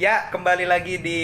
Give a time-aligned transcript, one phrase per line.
[0.00, 1.20] Ya, kembali lagi di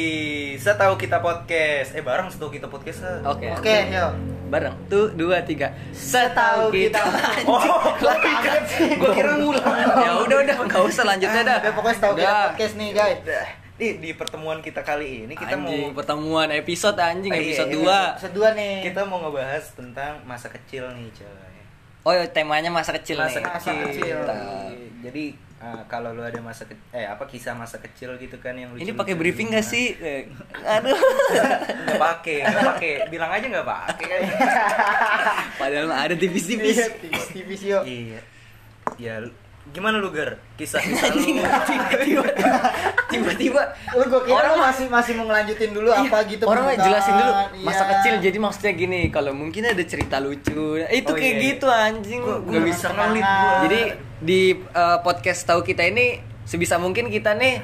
[0.61, 1.97] Setahu Kita Podcast.
[1.97, 3.09] Eh, bareng Setahu Kita Podcast.
[3.09, 3.33] ah.
[3.33, 3.49] Oke.
[3.57, 4.13] Oke, yuk.
[4.53, 4.77] Bareng.
[4.93, 5.73] Tuh, dua, tiga.
[5.97, 7.01] Setahu kita.
[7.49, 7.57] Oh,
[7.97, 9.65] gue kira ngulang.
[9.97, 11.59] ya udah udah nggak usah lanjut aja dah.
[11.65, 13.19] Udah pokoknya tahu kita podcast nih, guys.
[13.25, 13.47] Udah.
[13.81, 17.73] Nih, di pertemuan kita kali ini kita anjing, mau pertemuan episode anjing Ah, iya, episode
[17.73, 18.13] iya.
[18.17, 18.93] 2 Sedua nih.
[18.93, 21.57] kita mau ngebahas tentang masa kecil nih, coy.
[22.05, 23.45] Oh, ya, temanya masa kecil Masa nih.
[23.49, 24.17] Masa kecil.
[25.01, 25.25] Jadi
[25.59, 28.83] eh, kalau lu ada masa ke- eh apa kisah masa kecil gitu kan yang Ini
[28.87, 29.73] lucu-lucu pakai briefing gak gimana?
[29.73, 29.87] sih?
[30.05, 30.23] Eh,
[30.63, 30.97] Aduh.
[31.83, 32.93] Nggak pakai, nggak pakai.
[33.07, 34.19] Bilang aja nggak pakai.
[35.61, 36.77] Padahal mah ada tipis-tipis.
[36.77, 37.83] Iya, tipis-tipis yuk.
[37.83, 38.21] Iya.
[38.97, 39.15] Ya,
[39.67, 40.39] gimana lu Gar?
[40.55, 42.23] Kisah-kisah Anjing, lu.
[43.07, 43.63] tiba-tiba
[43.93, 46.87] Lu gua kira Orang lu masih masih mau ngelanjutin dulu apa gitu Orang pembukaan.
[46.87, 47.91] jelasin dulu masa Iya.
[47.93, 51.47] kecil jadi maksudnya gini kalau mungkin ada cerita lucu itu Oh, kayak iya, iya.
[51.51, 53.27] gitu anjing Gua- nggak nggak bisa ngelit
[53.61, 53.81] jadi
[54.19, 54.41] di
[54.73, 57.61] uh, podcast tahu kita ini sebisa mungkin kita nih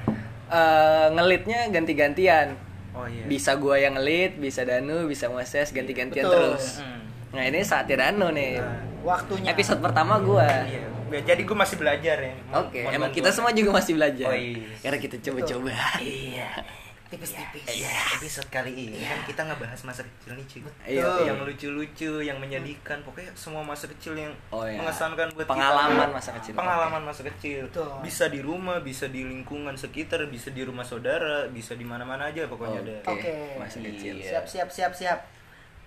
[0.46, 2.56] uh, ngelitnya ganti-gantian
[2.92, 3.24] Oh iya.
[3.24, 6.36] bisa gua yang ngelit bisa Danu bisa Moses ganti-gantian Betul.
[6.52, 7.00] terus Hmm.
[7.32, 9.48] nah ini saatnya Danu nih Nah, Waktunya.
[9.48, 10.92] episode pertama gua Iya.
[11.10, 12.32] Ya, Jadi gue masih belajar ya.
[12.56, 13.16] Oke, mohon emang bantuan.
[13.20, 14.28] kita semua juga masih belajar.
[14.28, 14.64] Oh, iya.
[14.80, 15.68] Karena kita coba-coba.
[16.00, 16.50] Iya.
[17.12, 17.68] tipis-tipis.
[17.68, 20.60] Iya, episode kali ini kan kita ngebahas masa kecil nih, cuy.
[20.88, 21.20] Iya, Betul.
[21.28, 24.80] Yang lucu-lucu, yang menyedihkan, pokoknya semua masa kecil yang Oh, iya.
[24.80, 26.06] mengesankan buat Pengalaman kita.
[26.10, 26.52] masa kecil.
[26.54, 27.60] Pengalaman masa kecil.
[27.68, 27.92] Betul.
[28.00, 32.48] Bisa di rumah, bisa di lingkungan sekitar, bisa di rumah saudara, bisa di mana-mana aja
[32.48, 32.96] pokoknya ada.
[33.06, 33.28] Oke.
[33.28, 33.32] Oke.
[33.60, 34.14] Masa kecil.
[34.16, 34.40] Iya.
[34.40, 35.18] Siap, siap, siap, siap.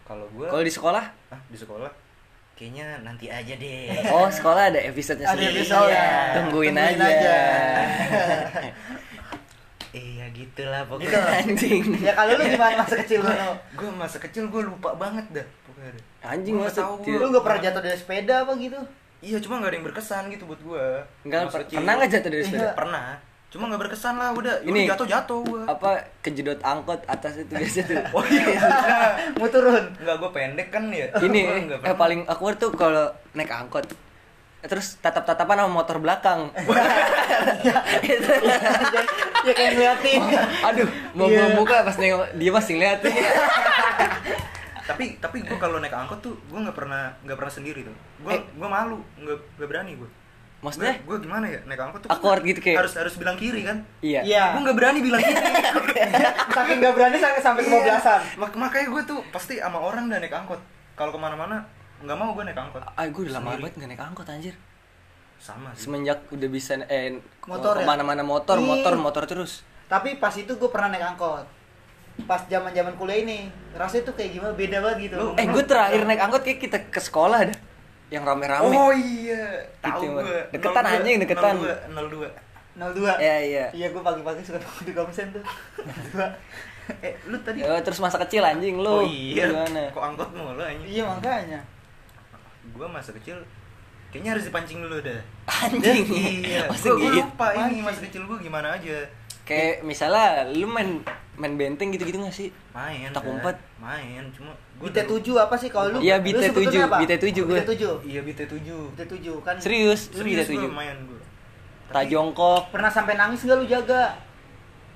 [0.06, 1.06] Kalau gue Kalau di sekolah?
[1.34, 1.90] ah, di sekolah
[2.56, 3.92] kayaknya nanti aja deh.
[4.08, 5.60] Oh, sekolah ada episode-nya Ada sendiri.
[5.60, 5.92] episode.
[5.92, 6.08] Iya.
[6.40, 7.36] Tungguin, aja.
[9.96, 10.92] Iya gitulah Gitu.
[10.92, 11.20] pokoknya.
[11.40, 11.84] Anjing.
[11.98, 13.32] Ya kalau lu gimana masa kecil lu?
[13.74, 15.92] Gue masa kecil gue lupa banget dah pokoknya.
[15.92, 16.04] dah.
[16.28, 17.16] Anjing Gua masa kecil.
[17.16, 18.80] Lu gak pernah jatuh dari sepeda apa gitu?
[19.20, 20.86] Iya cuma nggak ada yang berkesan gitu buat gue.
[21.24, 22.62] Enggak pernah nggak jatuh dari sepeda?
[22.62, 22.74] Iya.
[22.76, 23.08] Pernah.
[23.48, 24.56] Cuma nggak berkesan lah udah.
[24.62, 25.64] Ini- jatuh jatuh gue.
[25.64, 27.98] Apa kejedot angkot atas itu biasa tuh.
[28.16, 28.44] Oh iya.
[29.34, 29.82] Mau turun.
[29.96, 31.08] Nggak gue pendek kan ya.
[31.16, 33.88] Ini Gua eh, paling awkward tuh kalau naik angkot.
[34.66, 36.50] Terus tatap-tatapan sama motor belakang.
[39.46, 40.22] ya kayak ngeliatin.
[40.64, 43.14] Aduh, mau gua buka pas nengok dia masih ngeliatin.
[44.86, 47.96] Tapi tapi gue kalau naik angkot tuh gue nggak pernah nggak pernah sendiri tuh.
[48.22, 48.42] Gue Eh.
[48.44, 50.10] gue malu nggak nggak berani gue.
[50.56, 50.98] Maksudnya?
[51.00, 54.26] gue gimana ya naik angkot tuh Awkward gitu kayak- harus harus bilang kiri kan Iya.
[54.26, 54.44] Iya.
[54.52, 55.38] gue nggak berani bilang kiri
[56.56, 57.70] Saking gak berani sampai sampai Iya.
[57.72, 58.22] kebablasan.
[58.36, 60.58] Mak- makanya gue tuh pasti sama orang udah naik angkot
[60.94, 61.70] kalau ke mana-mana
[62.06, 64.56] nggak mau gue naik angkot Ah, gue udah lama banget gak naik angkot anjir.
[65.38, 67.80] sama sih Semenjak udah bisa eh Motor ya?
[67.80, 68.64] ke mana-mana motor, Ih.
[68.64, 69.62] motor, motor terus.
[69.86, 71.46] Tapi pas itu gue pernah naik angkot.
[72.24, 73.38] Pas zaman zaman kuliah ini,
[73.72, 75.16] rasanya tuh kayak gimana beda banget gitu.
[75.16, 77.58] Lu- Eh, gue terakhir naik angkot kayak kita ke sekolah dah.
[78.08, 78.70] Yang rame-rame.
[78.72, 81.56] oh iya tahu Gitu, gue deketan anjing, deketan.
[81.58, 82.30] 02
[82.76, 83.18] 02.
[83.18, 83.66] Iya, iya.
[83.72, 85.44] Iya, gue pagi-pagi suka nongkrong di komsen tuh.
[86.16, 87.02] 02.
[87.02, 88.86] eh lu tadi Ya, terus masa kecil anjing lu.
[88.88, 89.90] oh iya Gimana?
[89.90, 91.60] kok angkot mulu anjing iya, makanya.
[92.76, 93.40] Gue masa kecil
[94.12, 96.04] kayaknya harus dipancing dulu dah Anjing.
[96.44, 97.20] iya Masa gue gitu?
[97.22, 98.98] lupa ini masa kecil gue gimana aja
[99.46, 101.06] Kayak misalnya lu main
[101.38, 102.50] main benteng gitu-gitu gak sih?
[102.74, 103.54] main Tak umpet.
[103.78, 104.50] main cuma
[104.82, 105.98] BT 7 apa sih kalau lu?
[106.02, 106.98] Iya, BT sebetulnya 7, apa?
[106.98, 107.56] BT 7 gue.
[107.56, 108.10] BT 7.
[108.10, 109.56] iya BT 7 BT 7 kan.
[109.62, 110.68] Serius, lu serius gue tujuh.
[110.68, 111.22] main gue
[111.88, 112.74] Tak jongkok.
[112.74, 114.18] Pernah sampai nangis gak lu jaga?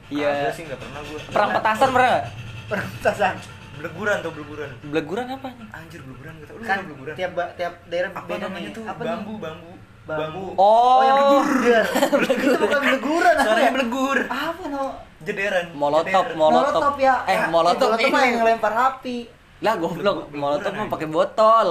[0.09, 0.49] Iya.
[0.49, 2.25] sih nggak pernah gue Perang petasan pernah gak?
[2.65, 3.35] Pernah petasan.
[3.79, 5.67] Beleguran tuh beleguran Beleguran apa nih?
[5.71, 8.59] anjir beleguran gak tau lu Kan tau beleguran tiap ba- tiap daerah apa beda namanya
[8.61, 8.75] nih.
[8.75, 9.41] tuh Apa bambu nih?
[9.41, 9.71] bambu
[10.09, 10.57] Bambu.
[10.57, 11.83] Oh, yang blegur.
[12.33, 13.69] Itu bukan bleguran apa ya?
[13.69, 14.85] belegur Apa no?
[15.19, 16.33] jederan Molotov, jeder.
[16.33, 16.93] molotov.
[16.97, 17.15] ya.
[17.27, 18.25] Eh, molotov molotov mah ini.
[18.25, 19.17] yang ngelempar api.
[19.61, 21.69] Lah goblok, molotov mah pakai botol.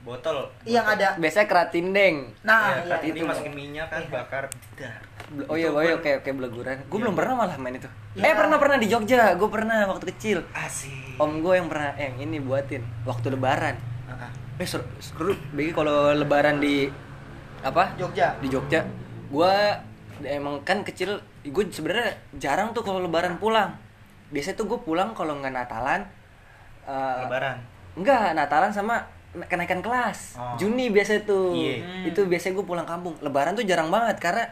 [0.00, 2.16] botol Yang ada Biasanya keratindeng.
[2.40, 3.26] Nah, ya, iya, ini itu.
[3.26, 4.08] masukin minyak kan Iya.
[4.10, 4.44] bakar
[4.74, 5.00] Dar.
[5.48, 6.76] Oh iya, oh iya, oke oke beleguran.
[6.84, 7.02] Gue Iya.
[7.08, 7.88] belum pernah malah main itu.
[8.12, 8.28] Ya.
[8.28, 10.38] Eh pernah pernah di Jogja, gue pernah waktu kecil.
[10.52, 13.74] asik Om gue yang pernah yang ini buatin waktu lebaran.
[14.04, 14.28] Ah.
[14.54, 15.32] Eh seru, seru.
[15.50, 16.86] Bagi kalau lebaran di
[17.60, 17.96] apa?
[17.96, 18.36] Jogja.
[18.38, 18.84] Di Jogja.
[19.26, 19.74] Gua
[20.22, 23.74] emang kan kecil, gue sebenarnya jarang tuh kalau lebaran pulang.
[24.30, 26.02] Biasanya tuh gue pulang kalau nggak Natalan.
[26.84, 27.56] eh, lebaran
[27.96, 29.00] Enggak, Natalan sama
[29.48, 30.36] kenaikan kelas.
[30.36, 30.54] Oh.
[30.54, 31.50] Juni biasanya tuh.
[31.56, 32.06] Hmm.
[32.06, 33.16] Itu biasanya gue pulang kampung.
[33.18, 34.44] Lebaran tuh jarang banget karena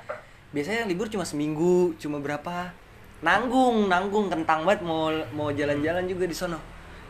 [0.52, 2.70] biasanya libur cuma seminggu, cuma berapa.
[3.22, 6.58] Nanggung, nanggung kentang banget mau mau jalan-jalan juga di sono.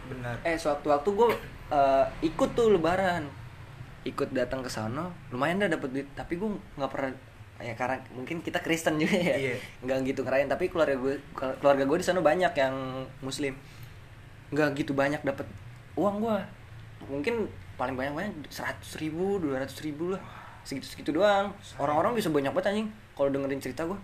[0.06, 1.28] benar Eh, sewaktu-waktu gue
[1.70, 3.24] eh, ikut tuh lebaran.
[4.02, 7.10] Ikut datang ke sono, lumayan dah dapet duit, tapi gue nggak pernah
[7.62, 9.54] ya karena mungkin kita Kristen juga ya Iya.
[9.86, 11.14] nggak gitu ngerayain tapi keluarga gue
[11.62, 12.74] keluarga gue di sana banyak yang
[13.22, 13.54] muslim
[14.50, 15.46] nggak gitu banyak dapat
[15.94, 16.36] uang gue
[17.06, 17.46] mungkin
[17.78, 20.18] paling banyak banyak seratus ribu dua ratus ribu lah
[20.62, 21.54] segitu segitu doang.
[21.78, 23.98] Orang-orang bisa banyak banget anjing kalau dengerin cerita gue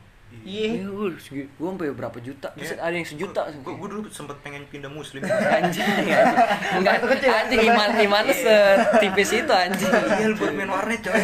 [0.45, 0.85] Iya.
[0.85, 0.89] Ya,
[1.33, 2.53] gue sampai berapa juta.
[2.53, 5.25] Buset, ada yang sejuta Gue gue dulu sempet pengen pindah muslim.
[5.57, 6.37] anjing anjing
[6.77, 9.89] enggak Waktu kecil, anjing iman iman lu setipis itu anjing.
[9.89, 11.17] Iya lu buat main warnet coy.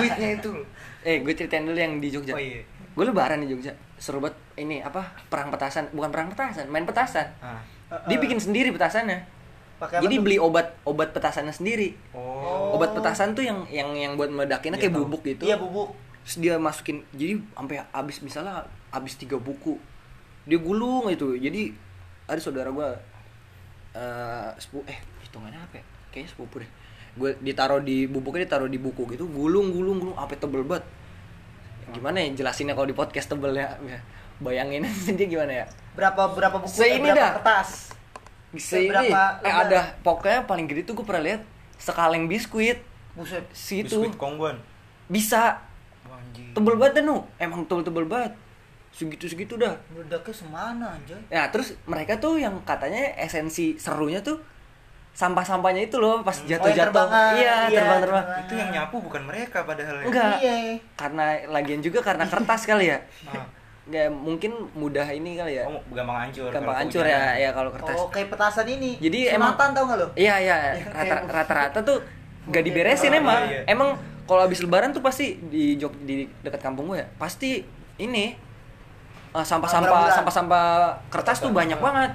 [0.00, 0.50] Duitnya itu.
[1.06, 2.32] eh gue ceritain dulu yang di Jogja.
[2.34, 2.64] Oh iya.
[2.66, 3.76] gue lebaran di Jogja.
[4.00, 4.40] Seru banget.
[4.56, 5.92] Ini apa perang petasan.
[5.92, 7.28] Bukan perang petasan main petasan.
[7.44, 7.60] Ah.
[8.10, 9.35] dia bikin sendiri petasannya
[9.76, 10.22] Pakai apa jadi tuh?
[10.22, 12.72] beli obat obat petasannya sendiri Oh.
[12.72, 15.04] obat petasan tuh yang yang yang buat meledakinnya Iya, kayak tahu.
[15.04, 15.92] bubuk gitu Iya bubuk.
[16.22, 19.76] terus dia masukin jadi sampai habis misalnya habis tiga buku
[20.42, 21.70] dia gulung itu jadi
[22.24, 22.88] ada saudara gue
[23.92, 25.84] eh sepu eh hitungannya apa ya?
[26.10, 26.70] kayaknya sepupu deh
[27.14, 30.84] gue ditaruh di bubuknya ditaruh di buku gitu gulung gulung gulung apa tebel banget
[31.88, 34.00] gimana ya jelasinnya kalau di podcast tebel ya Ya,
[34.38, 34.84] bayangin
[35.16, 36.68] dia gimana ya Berapa berapa buku?
[36.68, 37.32] Seini eh, berapa dah.
[37.40, 37.95] kertas?
[38.56, 39.66] Bisa ini Seberapa eh lembar?
[39.66, 41.44] ada pokoknya paling gede tuh gue pernah lihat
[41.76, 42.80] sekaleng biskuit
[43.12, 43.44] Buset.
[43.50, 44.56] situ Biskuit kongguan.
[45.06, 45.60] bisa
[46.50, 48.32] tebel banget dah nu emang tebel tebel banget
[48.88, 51.20] segitu segitu dah Meledaknya semana anjay.
[51.28, 54.40] Ya terus mereka tuh yang katanya esensi serunya tuh
[55.12, 56.92] sampah-sampahnya itu loh pas jatuh-jatuh.
[56.92, 57.32] terbangan.
[57.34, 58.24] iya, Iya, terbang-terbang.
[58.24, 58.44] terbangan.
[58.44, 60.04] Itu yang nyapu bukan mereka padahal ya.
[60.04, 60.34] Enggak.
[60.38, 60.56] Iya.
[60.92, 62.98] Karena lagian juga karena kertas kali ya.
[63.26, 63.44] Ah.
[63.86, 65.64] Nggak mungkin mudah ini kali ya.
[65.64, 66.50] Oh, gampang hancur.
[66.50, 67.94] Gampang hancur ya, ya kalau kertas.
[67.96, 68.98] Oh, kayak petasan ini.
[68.98, 70.06] Jadi emang- tau gak lo?
[70.12, 72.02] Iya iya, kayak- rata-rata tuh
[72.46, 73.46] gak diberesin Oh, emang.
[73.46, 73.62] iya.
[73.64, 73.94] Emang
[74.26, 77.62] kalau habis lebaran tuh pasti di Jog di dekat kampung gue ya, pasti
[77.96, 78.34] ini
[79.28, 80.16] eh, sampah-sampah Hamburan.
[80.16, 80.66] sampah-sampah
[81.06, 81.60] kertas tuh Kertas.
[81.60, 82.10] banyak banget.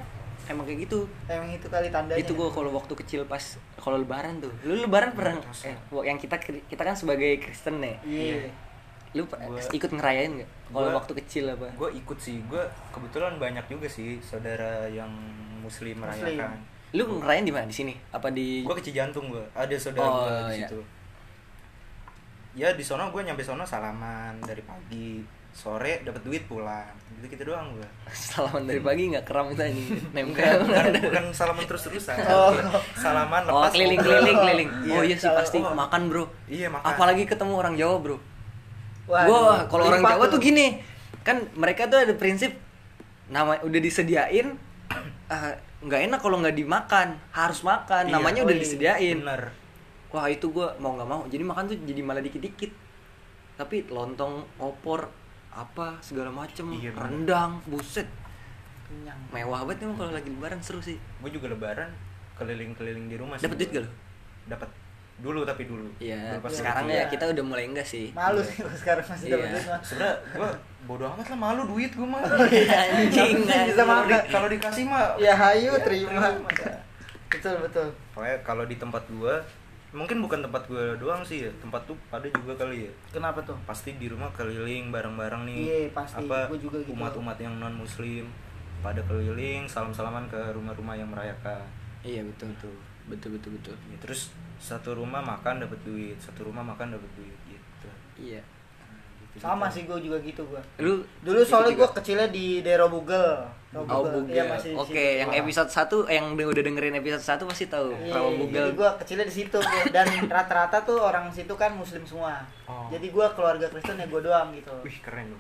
[0.50, 1.06] Emang kayak gitu.
[1.26, 2.18] Emang itu kali tandanya.
[2.18, 3.40] itu gue kalau waktu kecil pas
[3.78, 5.64] kalau lebaran tuh lu lebaran pernah Kertas.
[5.64, 8.52] eh yang kita kita kan sebagai Kristen nih Iya.
[9.12, 10.50] Lu Gua- ikut ngerayain nggak?
[10.68, 11.68] Kalau waktu kecil apa?
[11.70, 12.40] gue ikut sih.
[12.46, 15.12] Gue kebetulan banyak juga sih saudara yang
[15.60, 16.56] muslim merayakan.
[16.92, 17.66] Lu ngerayain di mana?
[17.66, 17.94] Di sini?
[18.10, 20.68] Apa di gue kecil jantung gue ada saudara Oh, gue di iya.
[20.68, 20.80] situ.
[22.54, 25.24] Ya di sono gue nyampe sono salaman dari pagi.
[25.52, 26.88] Sore dapat duit pulang.
[27.14, 27.84] Gitu gitu doang gue
[28.32, 30.64] salaman dari pagi nggak keram itu ini nempel.
[30.64, 32.56] bukan, bukan salaman terus terusan Oh.
[32.94, 33.76] salaman oh lepas.
[33.76, 34.16] keliling ngobrol.
[34.18, 34.70] keliling keliling.
[34.82, 34.94] Iya.
[34.94, 35.60] oh iya sih pasti.
[35.60, 36.24] Oh, makan bro.
[36.48, 36.88] Iya makan.
[36.88, 38.18] Apalagi ketemu orang Jawa bro
[39.08, 40.80] Gua kalau orang Jawa tuh gini,
[41.22, 42.54] kan mereka tuh ada prinsip
[43.28, 44.58] nama udah disediain
[45.30, 45.54] eh,
[45.86, 48.08] nggak enak kalau nggak dimakan, harus makan.
[48.08, 48.14] Iya.
[48.14, 48.62] Namanya Oh, udah iya.
[48.62, 49.18] disediain.
[49.20, 49.44] bener
[50.12, 51.22] Wah, itu gua mau nggak mau.
[51.26, 52.72] Jadi makan tuh jadi malah dikit-dikit.
[53.56, 55.08] Tapi lontong, opor,
[55.50, 58.08] apa segala macem, Iya, rendang, buset.
[58.86, 59.16] Kenyang.
[59.32, 61.00] Mewah banget emang kalau lagi lebaran seru sih.
[61.00, 61.88] gue juga lebaran
[62.36, 63.92] keliling-keliling di rumah sih Dapat duit gak lu?
[64.44, 64.70] dapat
[65.22, 68.10] dulu tapi dulu Iya, Dulu pas sekarang ya kita udah mulai enggak sih.
[68.12, 69.52] Malu sih gua sekarang masih dapat Iya.
[69.52, 69.82] duit mah.
[69.82, 70.50] sebenernya gue
[70.84, 74.10] bodo amat lah malu duit gue mah Anjing, Bisa kalau, makan.
[74.12, 76.26] di- kalau dikasih mah Ya hayu terima.
[76.42, 76.74] Terima.
[77.28, 77.88] Betul betul.
[78.12, 79.36] pokoknya kalau di tempat gue
[79.92, 83.56] mungkin bukan tempat gue doang sih ya tempat tuh pada juga kali ya Kenapa tuh?
[83.62, 86.24] pasti di rumah keliling bareng-bareng nih Iya, pasti.
[86.24, 86.92] apa Gua juga gitu.
[86.94, 88.26] umat-umat yang non muslim
[88.80, 91.62] pada keliling salam-salaman ke rumah-rumah yang merayakan
[92.02, 92.74] Iya betul tuh.
[93.04, 93.76] Betul betul betul.
[93.86, 97.90] Ya, terus satu rumah makan dapat duit satu rumah makan dapat duit gitu
[98.22, 98.38] Iya.
[98.38, 99.74] Nah, gitu Sama gitu.
[99.74, 100.62] sih gue juga gitu gua.
[100.78, 101.98] Lu Dulu soalnya gue juga?
[101.98, 103.42] kecilnya di daerah Bugel.
[103.74, 104.30] Oh, Bugel?
[104.30, 105.20] Iya, masih di Oke, situ.
[105.26, 107.90] yang episode 1 yang udah udah dengerin episode 1 pasti tahu.
[107.98, 108.62] Iya, Rawa Bugel.
[108.62, 109.82] Jadi gue kecilnya di situ gua.
[109.90, 112.46] dan rata-rata tuh orang situ kan muslim semua.
[112.70, 112.86] Oh.
[112.94, 114.74] Jadi gue keluarga Kristen ya gue doang gitu.
[114.86, 115.40] wih keren lu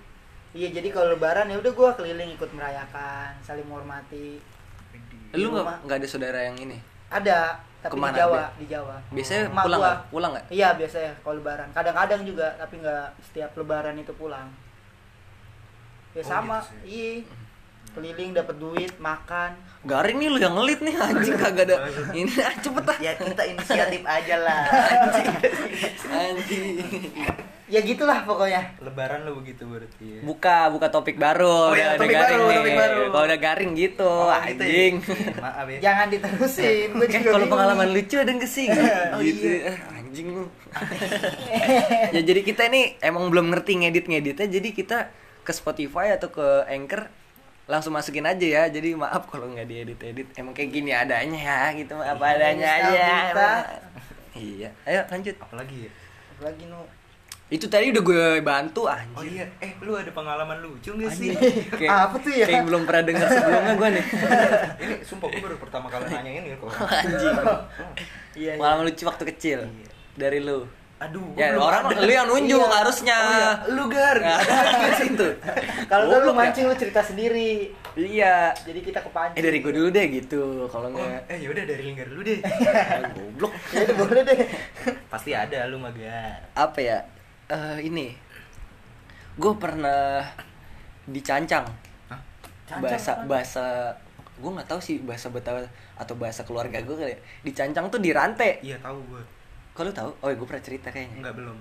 [0.51, 4.35] Iya jadi kalau lebaran ya udah gue keliling ikut merayakan, saling menghormati.
[5.31, 6.75] Lu nggak ada saudara yang ini?
[7.07, 8.95] Ada, tapi Ke mana, di Jawa, di Jawa.
[9.09, 9.87] Biasanya Emak pulang gua.
[9.89, 9.99] nggak?
[10.13, 10.45] Pulang nggak?
[10.53, 11.67] Iya biasanya kalau lebaran.
[11.73, 14.47] Kadang-kadang juga, tapi nggak setiap lebaran itu pulang.
[16.13, 17.13] Ya Oh, sama, gitu iya.
[17.91, 19.51] Keliling dapat duit, makan.
[19.83, 21.75] Garing nih lu yang ngelit nih anjing kagak ada.
[22.15, 22.97] Ini ah, cepet ah.
[23.03, 24.63] ya kita inisiatif aja lah
[26.23, 26.79] Anjing.
[27.71, 28.75] Ya gitulah pokoknya.
[28.77, 31.47] lebaran lu begitu berarti ya Buka, buka topik baru.
[31.65, 32.57] Oh iya, udah, udah topik garing baru, nih.
[32.59, 33.01] topik baru.
[33.07, 34.67] Kalau udah garing gitu, Oh, gitu ya?
[34.67, 34.93] anjing.
[35.45, 36.87] maaf ya Jangan diterusin.
[36.91, 38.67] Gue juga kalau pengalaman lucu ada nggak sih?
[39.15, 39.47] Oh, gitu.
[39.47, 39.71] iya.
[39.89, 40.43] Anjing lu.
[42.11, 44.97] ya jadi kita ini emang belum ngerti ngedit-ngeditnya, jadi kita
[45.41, 47.07] ke Spotify atau ke Anchor
[47.65, 48.63] langsung masukin aja ya.
[48.67, 50.27] Jadi maaf kalau nggak diedit-edit.
[50.35, 53.07] Emang kayak gini adanya ya, gitu apa adanya Kita- aja.
[54.33, 54.69] Iya.
[54.83, 55.35] Ayo lanjut.
[55.37, 55.91] apalagi ya
[56.41, 56.83] Lagi nu.
[57.51, 59.35] Itu tadi udah gue bantu oh anjing.
[59.35, 61.35] iya eh lu ada pengalaman lucu gak sih
[61.79, 62.47] Kayak, Apa tuh ya?
[62.47, 64.05] Kayak belum pernah dengar sebelumnya gue nih.
[64.87, 67.35] ini sumpah gue baru pertama kali nanyain ya ke orang Anjing.
[67.35, 67.55] Iya.
[68.39, 68.51] iya.
[68.55, 69.59] Pengalaman lucu waktu kecil.
[69.67, 69.87] Iya.
[70.13, 70.63] Dari lu.
[70.97, 71.99] aduh Ya belum orang ada.
[71.99, 72.71] lu yang nunjuk Iya.
[72.77, 73.17] harusnya.
[73.17, 73.51] oh, iya.
[73.73, 75.27] lu gar ada di situ.
[75.89, 76.39] Kalau lu Goblok ya?
[76.39, 77.51] mancing lu cerita sendiri.
[77.91, 78.55] Iya.
[78.55, 79.35] Jadi kita kepancing.
[79.35, 80.43] Eh dari gue dulu deh gitu.
[80.69, 82.39] Kalau oh, nggak eh yaudah dari lingkar dulu deh
[83.11, 83.51] goblok.
[83.69, 84.39] Ya udah boleh deh.
[85.09, 86.99] pasti ada lu mah gar Apa ya?
[87.51, 88.15] Eh ini.
[89.33, 90.23] Gue pernah
[91.03, 91.65] dicancang
[92.07, 92.19] Hah?
[92.63, 93.25] Cancang bahasa apa?
[93.25, 93.65] bahasa
[94.37, 95.65] gue nggak tahu sih bahasa Betawi
[95.95, 97.19] atau bahasa keluarga gue kali ya.
[97.43, 99.21] dicancang tuh dirantai iya tahu gue
[99.71, 101.57] kalau tahu oh gue pernah cerita kayaknya enggak belum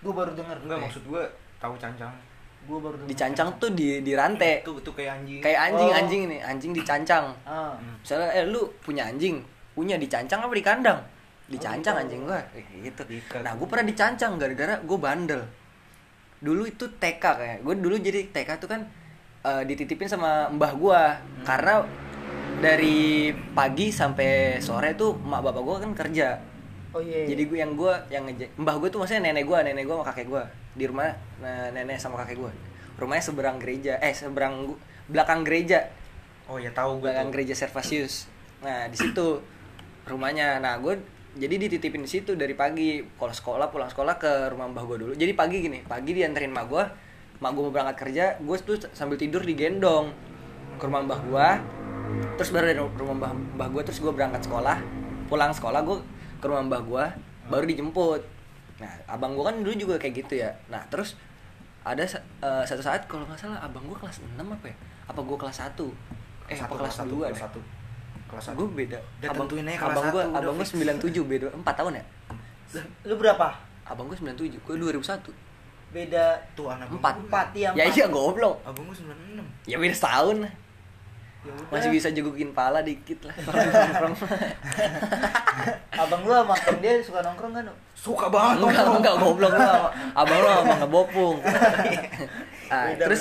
[0.00, 0.56] Gue baru denger.
[0.60, 1.22] enggak maksud gue
[1.58, 2.12] tahu cancang
[2.62, 3.08] Gue baru denger.
[3.08, 5.98] dicancang tuh di dirantai itu itu kayak anjing kayak anjing Oh.
[5.98, 7.72] anjing nih anjing dicancang Ah.
[7.74, 7.96] Hmm.
[7.98, 11.00] misalnya eh lu punya anjing punya dicancang apa di kandang
[11.50, 12.02] dicancang gitu.
[12.06, 12.40] anjing gua.
[12.54, 13.02] Eh, gitu.
[13.04, 13.42] Diikat.
[13.42, 15.42] nah gue pernah dicancang gara-gara gue bandel.
[16.40, 17.58] Dulu itu TK kayak.
[17.66, 18.80] Gue dulu jadi TK tuh kan
[19.42, 21.18] eh, dititipin sama mbah gua.
[21.42, 21.82] Karena
[22.62, 26.38] dari pagi sampai sore tuh mak bapak gua kan kerja.
[26.90, 27.22] Oh iya.
[27.22, 30.10] jadi gue yang gue yang ngeja- mbah gue tuh maksudnya nenek gue nenek gue sama
[30.10, 30.42] kakek gue
[30.74, 32.52] di rumah nah, nenek sama kakek gue
[32.98, 35.86] rumahnya seberang gereja eh seberang gu- belakang gereja.
[36.50, 37.34] Oh ya tahu gue belakang tuh.
[37.38, 38.26] gereja Servasius.
[38.62, 39.38] Nah di situ
[40.06, 40.58] rumahnya.
[40.58, 40.98] Nah gue
[41.36, 43.02] jadi dititipin di situ dari pagi.
[43.14, 45.12] Kalau sekolah pulang sekolah ke rumah mbah gue dulu.
[45.14, 46.84] Jadi pagi gini pagi dianterin mak gue
[47.40, 50.12] mak gue mau berangkat kerja gue tuh sambil tidur digendong
[50.76, 51.48] ke rumah mbah gue
[52.36, 54.78] terus baru dari rumah mbah mbah gue terus gue berangkat sekolah.
[55.30, 55.98] Pulang sekolah gue
[56.42, 57.04] ke rumah mbah gue
[57.46, 58.22] baru dijemput.
[58.82, 60.50] Nah abang gue kan dulu juga kayak gitu ya.
[60.66, 61.14] Nah terus
[61.86, 64.76] ada eh, satu saat kalau nggak salah abang gue kelas 6 apa ya?
[65.06, 66.20] Apa gue kelas 1
[66.50, 67.46] eh apa kelas satu, 2 kelas
[68.30, 71.24] kelas satu gue beda Udah abang tentuin aja kelas abang gue abang gue sembilan tujuh
[71.24, 72.04] beda empat tahun ya
[73.02, 73.48] Lu berapa?
[73.84, 75.34] abang gue sembilan tujuh gue dua ribu satu
[75.90, 77.18] Beda tuh anak Empat.
[77.18, 77.74] empat ya.
[77.74, 77.92] ya empat.
[77.92, 80.38] iya goblok abang gue sembilan enam ya beda setahun
[81.40, 81.72] Ya udah.
[81.72, 84.12] masih bisa jegukin pala dikit lah nongkrong.
[85.96, 87.64] Abang lu sama Kang dia suka nongkrong kan?
[87.96, 88.96] suka banget enggak nongkrong.
[88.96, 89.68] enggak goblok lu
[90.14, 91.36] abang lu sama ngebopung
[92.68, 93.20] ah, Beda terus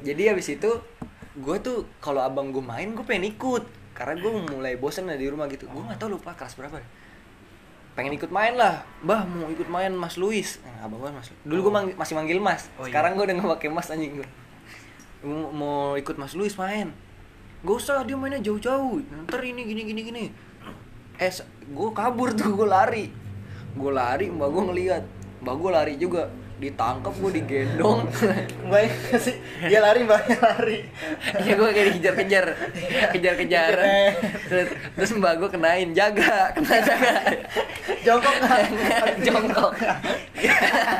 [0.00, 0.70] jadi habis itu
[1.34, 3.64] gue tuh kalau abang gue main gue pengen ikut
[3.98, 5.66] karena gue mulai bosen lah di rumah gitu.
[5.66, 6.78] Gue nggak tahu lupa kelas berapa.
[6.78, 6.90] Deh.
[7.98, 8.86] pengen ikut main lah.
[9.02, 10.62] Mbah mau ikut main mas Luis.
[10.62, 12.70] Nah, abang gue mas dulu gue mang- masih manggil mas.
[12.78, 12.94] Oh, iya.
[12.94, 14.28] sekarang gue udah nggak pakai mas anjing gue
[15.26, 16.94] mau, mau ikut mas Luis main.
[17.66, 19.02] Gak usah dia mainnya jauh-jauh.
[19.26, 20.24] Ntar ini gini gini gini.
[21.18, 21.32] Eh
[21.74, 23.10] gue kabur tuh gue lari.
[23.74, 25.04] Gue lari mbak gue ngeliat.
[25.42, 28.10] Mbak gue lari juga ditangkap gue digendong.
[28.68, 28.82] Mbak
[29.16, 30.78] sih dia lari, mbaknya lari.
[31.42, 32.46] Iya gue kayak dikejar-kejar.
[33.14, 33.86] Kejar-kejaran
[34.48, 37.12] terus, terus mbak gue kenain Jaga Kena jaga.
[38.02, 38.60] Jongkok nggak?
[39.26, 39.72] Jongkok.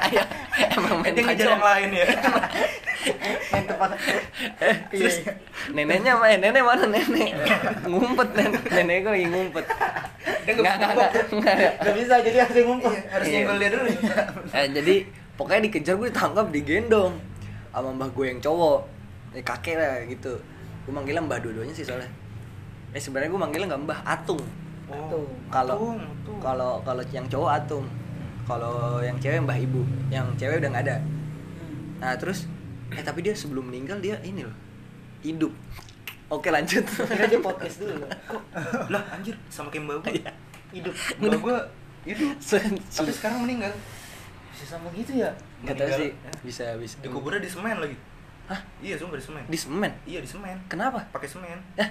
[0.08, 0.22] Ayo,
[0.58, 2.06] Emang main ngejar yang lain ya.
[3.50, 3.90] Main tempat.
[4.58, 5.32] Eh, Iya, terus iya.
[5.70, 6.38] neneknya main.
[6.38, 7.30] Nenek mana nenek?
[7.84, 9.64] Ngumpet nenek nenek gue lagi ngumpet.
[10.48, 11.12] Nggak nggak nggak bisa nggak.
[11.34, 11.72] Nggak.
[11.78, 12.92] Gak bisa jadi harus dia ngumpul.
[12.94, 13.34] harus Iya.
[13.34, 13.88] nyenggol dia dulu.
[14.50, 14.94] Eh, jadi
[15.38, 17.14] pokoknya dikejar gue ditangkap digendong
[17.70, 18.80] sama mbah gue yang cowok.
[19.38, 20.34] Eh, kakek lah gitu.
[20.82, 22.10] Gue manggilnya mbah dua-duanya sih soalnya.
[22.90, 24.42] Eh sebenarnya gue manggilnya nggak mbah atung.
[24.88, 25.28] Tuh.
[25.52, 26.00] kalau
[26.40, 27.86] kalau kalau yang cowok atung.
[28.50, 29.86] Kalau yang cewek mbah ibu.
[30.10, 30.96] Yang cewek udah nggak ada.
[32.02, 32.50] Nah terus
[32.90, 34.56] eh tapi dia sebelum meninggal dia ini loh
[35.22, 35.52] hidup.
[36.28, 36.82] Oke lanjut.
[36.82, 38.04] Kira dia podcast dulu.
[38.92, 40.32] lah anjir sama kayak mbak gue Iya.
[40.74, 40.94] Hidup.
[41.22, 41.58] mbak gue
[42.10, 42.32] hidup.
[42.90, 43.70] Tapi sekarang meninggal
[44.58, 45.30] Bisa sama gitu ya?
[45.62, 46.32] nggak tahu sih ya.
[46.42, 46.64] bisa.
[46.74, 47.94] Bisa dikuburnya di semen lagi.
[48.50, 48.60] Hah?
[48.82, 49.44] iya sumpah di semen.
[49.46, 49.92] Di semen?
[50.02, 50.56] Iya di semen.
[50.66, 50.98] Kenapa?
[51.14, 51.62] Pakai semen.
[51.78, 51.86] Eh.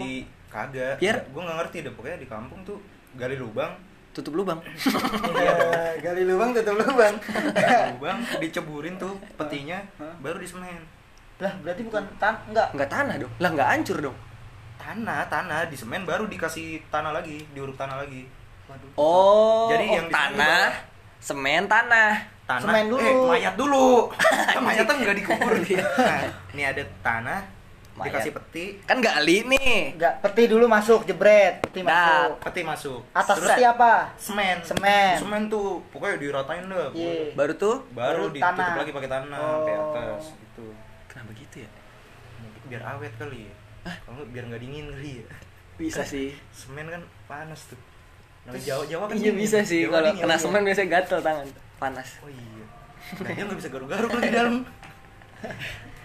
[0.00, 2.80] Di kagak Biar- gue nggak ngerti deh pokoknya di kampung tuh
[3.20, 3.76] gali lubang.
[4.16, 4.64] Tutup lubang.
[5.36, 7.20] Iya, gali lubang tutup lubang.
[7.92, 9.84] lubang diceburin tuh petinya
[10.24, 10.80] baru di semen.
[11.36, 13.32] Lah berarti bukan tan enggak nggak tanah dong.
[13.36, 14.16] Lah nggak hancur dong.
[14.80, 15.68] Tanah tanah.
[15.68, 18.24] Di semen baru dikasih tanah lagi diuruk tanah lagi.
[18.72, 18.90] Waduh.
[18.94, 20.89] Oh Jadi oh, yang di tanah
[21.20, 22.16] semen tanah.
[22.44, 22.62] Tanah.
[22.64, 23.00] Semen dulu.
[23.00, 23.88] eh mayat dulu.
[24.54, 25.52] Kan mayat tuh nggak dikubur
[26.00, 27.40] nah, ini ada tanah
[27.92, 28.06] Mayat.
[28.16, 28.64] dikasih peti.
[28.82, 29.94] Kan gali nih.
[29.94, 31.92] Enggak peti dulu masuk jebret peti Dah.
[32.26, 32.32] masuk.
[32.42, 33.00] Peti masuk.
[33.12, 33.92] Atas Terus- peti apa?
[34.16, 34.56] Semen.
[34.62, 35.12] Semen.
[35.16, 36.88] semen tuh pokoknya diratain dah.
[36.90, 37.30] Iya.
[37.32, 37.76] baru tuh?
[37.90, 38.76] Baru, Baru ditutup tanah.
[38.76, 39.48] lagi pakai tanah Oh.
[39.54, 40.66] sampai atas gitu.
[41.06, 41.70] Kenapa gitu ya?
[42.40, 43.54] Mungkin biar awet kali ya.
[44.00, 45.26] Kalau nggak, biar nggak dingin kali ya.
[45.76, 46.34] Bisa sih.
[46.50, 47.78] Semen kan panas tuh
[48.50, 50.22] nah, Jawa Jawa kan iya bisa sih Jawa kalau dingin.
[50.22, 50.42] kena Iya.
[50.42, 52.64] semen biasanya gatel tangan panas oh iya
[53.16, 54.54] nah, dia nggak bisa garuk-garuk lagi di dalam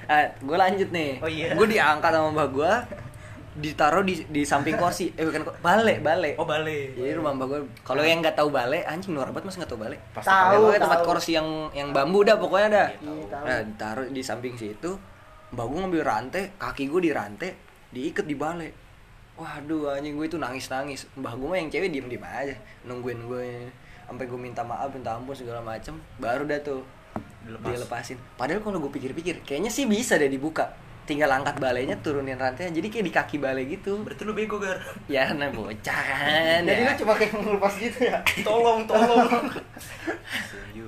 [0.07, 1.51] ah gue lanjut nih Oh, iya.
[1.51, 2.73] gue diangkat sama mbak gue
[3.55, 7.47] ditaruh di di samping kursi eh bukan ko- bale bale oh balik jadi rumah mbak
[7.47, 10.51] gue kalau yang nggak tahu bale anjing norak banget masa nggak tahu bale Pasti Tahu.
[10.59, 11.07] pokoknya tempat tahu.
[11.07, 13.15] kursi yang yang bambu dah pokoknya dah Iya, tahu.
[13.15, 13.43] Iya, tahu.
[13.43, 14.91] nah ditaruh di samping situ
[15.49, 17.49] mbak gue ngambil rantai kaki gue di rantai
[17.89, 18.67] diikat di bale
[19.35, 23.27] waduh anjing gue itu nangis nangis mbah gue mah yang cewek diem diem aja nungguin
[23.27, 23.67] gue
[24.05, 25.97] sampai gue minta maaf minta ampun segala macem.
[26.21, 26.85] Baru dah tuh
[27.41, 27.65] Dilepas.
[27.67, 28.17] dia lepasin.
[28.37, 30.77] Padahal kalau gue pikir-pikir kayaknya sih bisa deh dibuka.
[31.09, 32.69] Tinggal angkat balainya turunin rantainya.
[32.69, 34.05] Jadi kayak di kaki balai gitu.
[34.05, 34.77] Berarti lu bego gar.
[35.09, 36.61] Ya nah bocah kan.
[36.65, 36.89] Jadi ya.
[36.89, 38.17] lu cuma kayak ngelupas gitu ya?
[38.45, 39.25] Tolong tolong.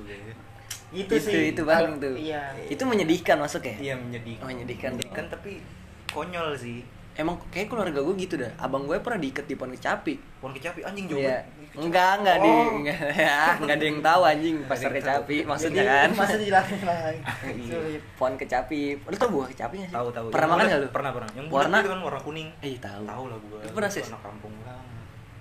[0.08, 1.04] Ya.
[1.04, 1.52] Gitu itu sih.
[1.52, 2.16] itu paling Kalau- tuh.
[2.16, 2.42] Iya.
[2.72, 4.40] itu menyedihkan masuk ya iya menyedihkan.
[4.40, 4.90] Oh, menyedihkan.
[4.96, 5.60] menyedihkan tapi
[6.08, 6.80] konyol sih
[7.18, 10.80] emang kayak keluarga gue gitu dah abang gue pernah diikat di pohon kecapi pohon kecapi
[10.82, 11.42] anjing jauh Iya.
[11.42, 11.56] banget.
[11.78, 12.66] Enggak, enggak di Oh.
[12.76, 16.10] enggak, ya, enggak ada yang tahu anjing pasar kecapi maksudnya Jadi, kan.
[16.18, 17.20] Masa dijelasin lagi.
[17.46, 17.78] Iya.
[18.14, 18.82] Pohon kecapi.
[19.04, 19.94] Lu tau buah kecapinya sih?
[19.94, 20.88] tahu tahu Pernah makan enggak lu?
[20.90, 21.78] pernah pernah yang Warna?
[21.78, 23.04] itu kan warna kuning Eh, tahu.
[23.04, 24.08] tahu lah gua Lu pernah, Gua Sis?
[24.08, 24.86] anak kampung banget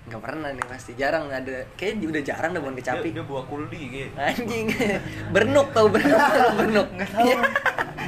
[0.03, 0.91] Enggak pernah nih pasti.
[0.93, 1.57] Jarang ada.
[1.73, 3.07] Kayaknya udah jarang deh pohon kecapi.
[3.07, 4.65] dia, dia buah kuldi gitu Anjing.
[5.35, 6.21] bernuk tau bernuk,
[6.55, 6.87] bernuk.
[6.91, 7.25] Nggak tahu.
[7.25, 7.37] Iya.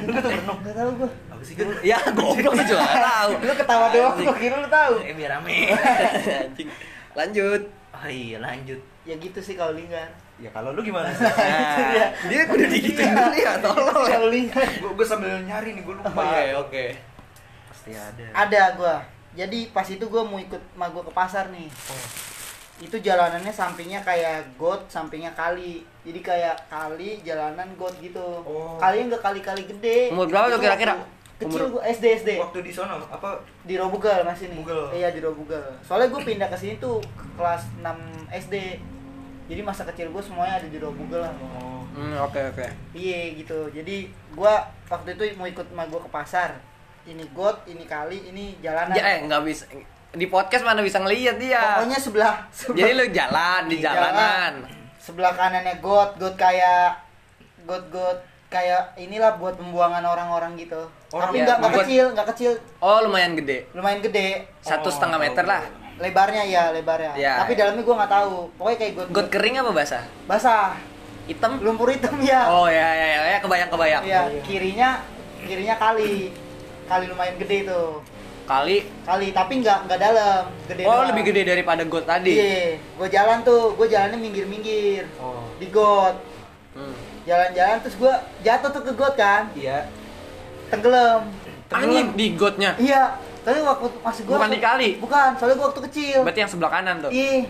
[0.00, 0.58] Lu nggak tahu berenok?
[0.60, 1.10] Nggak tahu gua.
[1.42, 3.30] Sih kan Ya, goblok lu juga tahu.
[3.40, 4.94] Lu ketawa doang, gua kira lu tahu.
[5.00, 5.72] eh biar rame
[6.44, 6.68] Anjing.
[7.12, 7.62] Lanjut.
[7.90, 10.06] oh iya lanjut Ya gitu sih kalau lingkar.
[10.36, 14.06] ya kalau lu gimana sih Nah, dia udah digituin dulu ya, tolong.
[14.06, 14.68] Kalau lingkar.
[14.78, 16.84] gua, gua sambil nyari nih gua lupa Oke, oke.
[17.66, 18.96] pasti ada Ada gua.
[19.30, 21.68] Jadi pas itu gua mau ikut ma gua ke pasar nih.
[21.86, 22.06] Oh.
[22.80, 25.84] Itu jalanannya sampingnya kayak got, sampingnya kali.
[26.00, 28.24] Jadi kayak kali, jalanan got gitu.
[28.40, 28.74] Oh.
[28.74, 30.08] Kalinya nggak kali-kali gede.
[30.08, 30.96] Umur berapa tuh kira-kira?
[31.40, 32.30] Kecil Umur- gua SD SD.
[32.36, 34.60] waktu di sono apa Di Robugal masih nih.
[34.60, 34.92] Bugel.
[34.92, 35.64] Iya di Robugal.
[35.80, 37.96] Soalnya gue pindah ke sini tuh ke kelas 6
[38.30, 38.76] SD.
[39.46, 41.32] Jadi masa kecil gue semuanya ada di Robugal lah.
[41.34, 42.66] oh Hmm, oke oke.
[42.92, 43.66] Iya gitu.
[43.68, 46.50] Jadi gua waktu itu mau ikut sama gua ke pasar.
[47.02, 48.92] Ini got, ini kali, ini jalanan.
[48.92, 49.64] Ya, eh nggak bisa
[50.10, 51.80] di podcast mana bisa ngelihat dia.
[51.80, 54.52] Pokoknya sebelah, sebelah Jadi lu jalan di Di jalanan.
[54.96, 57.00] sebelah kanannya got, got kayak
[57.64, 58.18] got-got
[58.50, 60.82] kayak inilah buat pembuangan orang-orang gitu.
[61.08, 61.74] Orang Tapi ya, nggak got.
[61.80, 63.70] kecil, nggak kecil, Oh lumayan gede.
[63.72, 64.50] lumayan gede.
[64.60, 65.62] Satu Oh, setengah meter lah.
[65.96, 67.12] Lebarnya ya, lebarnya.
[67.14, 67.38] Ya.
[67.38, 68.34] Tapi dalamnya gua nggak tahu.
[68.56, 70.04] Pokoknya kayak got, Got kering apa basah?
[70.26, 70.74] basah,
[71.24, 71.62] Hitam?
[71.62, 72.50] lumpur hitam ya.
[72.50, 74.02] Oh ya ya ya, ya kebayang kebayang.
[74.02, 74.88] Iya, kirinya
[75.40, 76.34] kirinya kali.
[76.84, 78.02] Kali lumayan gede tuh.
[78.42, 78.82] Kali.
[79.06, 81.14] Kali, tapi nggak nggak dalam, gede Oh doang.
[81.14, 82.34] lebih gede daripada got tadi.
[82.34, 86.18] Iya, gue jalan tuh, gue jalannya minggir-minggir oh di got.
[87.28, 89.88] Jalan-jalan terus gue jatuh tuh ke got kan, iya
[90.70, 91.20] tenggelam.
[91.70, 92.74] Anjing di gotnya.
[92.78, 93.14] Iya,
[93.46, 94.88] tapi waktu masih gue Bukan di kali?
[94.98, 96.18] Bukan, soalnya gue waktu kecil.
[96.26, 97.10] Berarti yang sebelah kanan tuh.
[97.14, 97.46] Iya,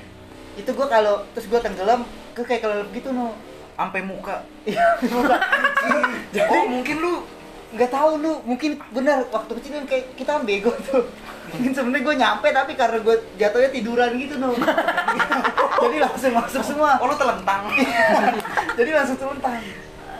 [0.60, 2.04] itu gue kalau terus gue tenggelam,
[2.36, 3.32] gue kayak kelelep gitu no.
[3.80, 5.00] sampai muka Iya,
[6.52, 7.24] oh mungkin lu
[7.72, 11.08] nggak tahu lu mungkin benar waktu kecil kan kayak kita kan bego tuh
[11.50, 14.54] mungkin sebenarnya gue nyampe tapi karena gue jatuhnya tiduran gitu no
[15.82, 17.00] jadi langsung masuk semua.
[17.00, 17.72] Oh lu telentang.
[18.78, 19.56] Jadi langsung telentang.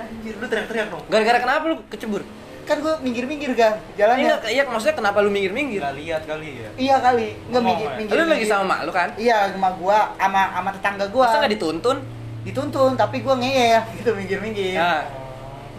[0.00, 2.24] Anjir lu teriak-teriak dong Gara-gara kenapa lu kecebur?
[2.60, 4.30] kan gue minggir-minggir kan jalannya.
[4.30, 5.82] Enggak iya maksudnya kenapa lu minggir-minggir?
[5.82, 6.70] nggak lihat kali ya?
[6.78, 7.28] Iya kali.
[7.50, 7.96] Nggak Oh, minggir ya.
[7.98, 9.08] minggir Lu lagi sama mak lu kan?
[9.18, 11.24] iya sama gua sama sama tetangga gua.
[11.26, 11.98] Masa nggak dituntun?
[12.40, 14.78] dituntun tapi gua ngeyel gitu minggir-minggir.
[14.78, 15.02] Nah,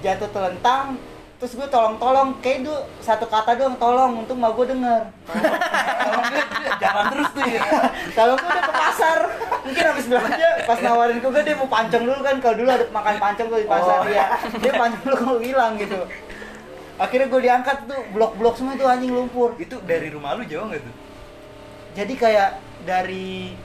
[0.03, 0.99] jatuh telentang
[1.41, 5.01] terus gue tolong-tolong kayak itu satu kata doang tolong untuk mak gue denger.
[6.77, 7.61] Jalan terus tuh ya.
[8.13, 9.19] Kalau gue udah ke pasar.
[9.65, 12.85] Mungkin habis belanja pas nawarin ke gue dia mau pancong dulu kan kalau dulu ada
[12.93, 14.05] makan pancong tuh di pasar Oh.
[14.05, 14.25] ya
[14.61, 15.99] dia pancong dulu kalau hilang gitu.
[17.01, 19.57] Akhirnya gue diangkat tuh blok-blok semua tuh anjing lumpur.
[19.57, 20.95] Itu dari rumah lu jauh nggak tuh?
[21.97, 22.49] Jadi kayak
[22.85, 23.57] dari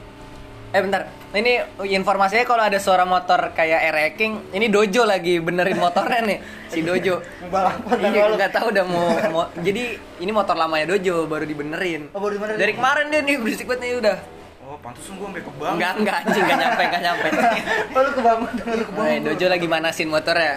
[0.76, 1.08] eh bentar.
[1.32, 1.52] Ini
[1.88, 6.38] informasinya kalau ada suara motor kayak e-wrecking, ini Dojo lagi benerin motornya nih.
[6.68, 7.24] Si Dojo.
[7.48, 12.12] balapan Iya, nggak tahu udah mau, mau- Jadi ini motor lamanya Dojo baru dibenerin.
[12.12, 12.60] Oh, baru dibenerin.
[12.60, 14.18] Dari kemarin dia nih berisik banget nih udah.
[14.66, 17.26] oh pantesan gua sampai kebang Enggak, enggak anjing, enggak nyampe, enggak nyampe.
[17.94, 20.54] oh, lu kebangun lu kebangun Nah, Dojo lagi manasin motornya.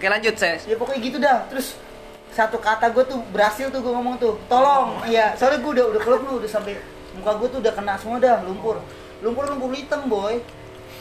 [0.00, 0.60] Oke, lanjut, Ses.
[0.64, 1.76] ya pokoknya gitu dah terus
[2.32, 6.00] satu kata gue tuh berhasil tuh gue ngomong tuh tolong iya soalnya gue udah udah
[6.24, 6.78] lu udah sampai
[7.18, 8.78] muka gue tuh udah kena semua dah lumpur
[9.20, 10.40] lumpur lumpur hitam boy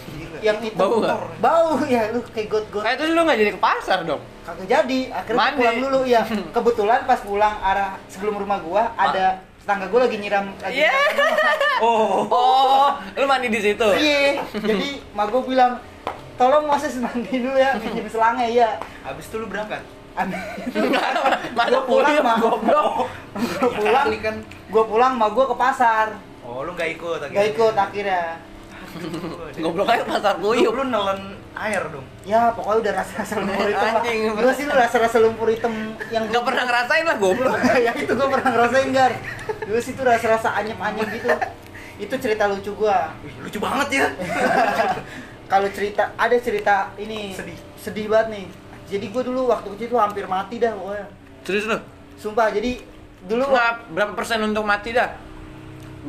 [0.10, 0.38] Gila.
[0.42, 1.18] yang itu Bau nggak?
[1.38, 4.22] bau ya lu kayak got got Eh, terus lu nggak jadi ke pasar dong?
[4.42, 5.58] kagak jadi akhirnya Mandi.
[5.58, 6.22] pulang dulu ya
[6.56, 9.26] kebetulan pas pulang arah sebelum rumah gua ada
[9.60, 10.92] tetangga gua lagi nyiram lagi Iya.
[11.80, 13.88] oh Oh, lu mandi di situ.
[13.94, 15.72] iya jadi mak gua bilang
[16.36, 18.70] tolong Moses mandi dulu ya pinjam selangnya ya
[19.04, 19.84] habis itu lu berangkat
[21.52, 22.88] Masa Gua pulang pulang mah goblok.
[23.56, 24.36] gua pulang Kali kan
[24.68, 26.08] gua pulang mak gua ke pasar
[26.50, 28.22] oh lu nggak ikut gak ikut akhirnya
[29.62, 30.74] Goblok aja pasar lu, kuyup.
[30.74, 34.20] lu nelen air dong ya pokoknya udah rasa-rasa lumpur hitam lah Anjing.
[34.34, 35.74] gua sih lu rasa-rasa lumpur hitam
[36.10, 37.54] yang Enggak pernah ngerasain lah goblok.
[37.86, 39.14] ya itu gua pernah ngerasain gar
[39.62, 41.30] dulu sih tuh rasa-rasa anyep-anyep gitu
[42.00, 44.06] itu cerita lucu gua Wih, lucu banget ya
[45.52, 47.58] kalau cerita ada cerita ini Sedih.
[47.78, 48.46] sedih banget nih
[48.90, 51.06] jadi gue dulu waktu kecil tuh hampir mati dah pokoknya
[51.46, 51.78] Serius lu?
[52.18, 52.82] sumpah jadi
[53.26, 55.29] dulu Nggak, berapa persen untuk mati dah?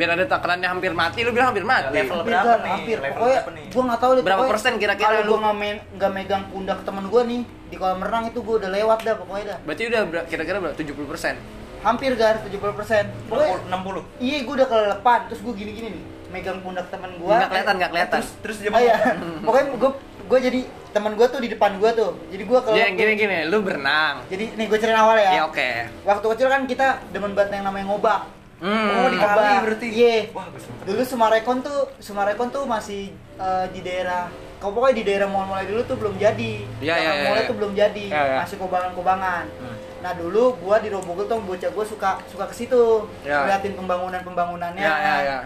[0.01, 1.93] Biar ada takarannya hampir mati, lu bilang hampir mati.
[1.93, 2.73] Level hampir, berapa nih?
[2.73, 3.65] hampir Level pokoknya berapa nih?
[3.69, 5.29] gue nggak tahu deh Berapa persen kira-kira kalau lu?
[5.29, 8.71] gue nggak main nggak megang pundak temen gue nih di kolam renang itu gue udah
[8.71, 10.75] lewat dah pokoknya dah Berarti udah kira-kira berapa?
[10.75, 11.35] 70 persen.
[11.81, 16.61] hampir gar 70 persen pokoknya 60 iya gue udah kelelepan terus gue gini-gini nih megang
[16.61, 18.19] pundak temen gue Nggak kelihatan, nggak kelihatan.
[18.19, 18.95] terus terus dia Oh iya,
[19.47, 19.91] pokoknya gue
[20.23, 20.61] gue jadi
[20.91, 24.25] teman gue tuh di depan gue tuh jadi gue kalau Jadi gini gini, lu berenang.
[24.27, 25.71] jadi nih gue ceritain awal ya Ya oke.
[26.05, 28.21] waktu kecil kan kita demen banget yang namanya ngobak
[28.61, 28.89] Hmm.
[28.95, 29.63] Oh, di kali Ngobak.
[29.65, 29.87] berarti.
[29.89, 30.85] iya sempet.
[30.85, 35.65] dulu Sumarekon tuh Sumarekon tuh masih eh, di daerah kau pokoknya di daerah mall mulai
[35.65, 37.49] dulu tuh belum jadi Iya, iya, iya, mulai iya.
[37.49, 38.39] tuh belum jadi Iya, iya.
[38.39, 39.77] masih kobangan-kobangan Hmm.
[40.01, 43.49] nah dulu gua di Robogol tuh bocah gua suka suka ke situ Iya.
[43.49, 45.39] ngeliatin pembangunan pembangunannya Ya ya ya.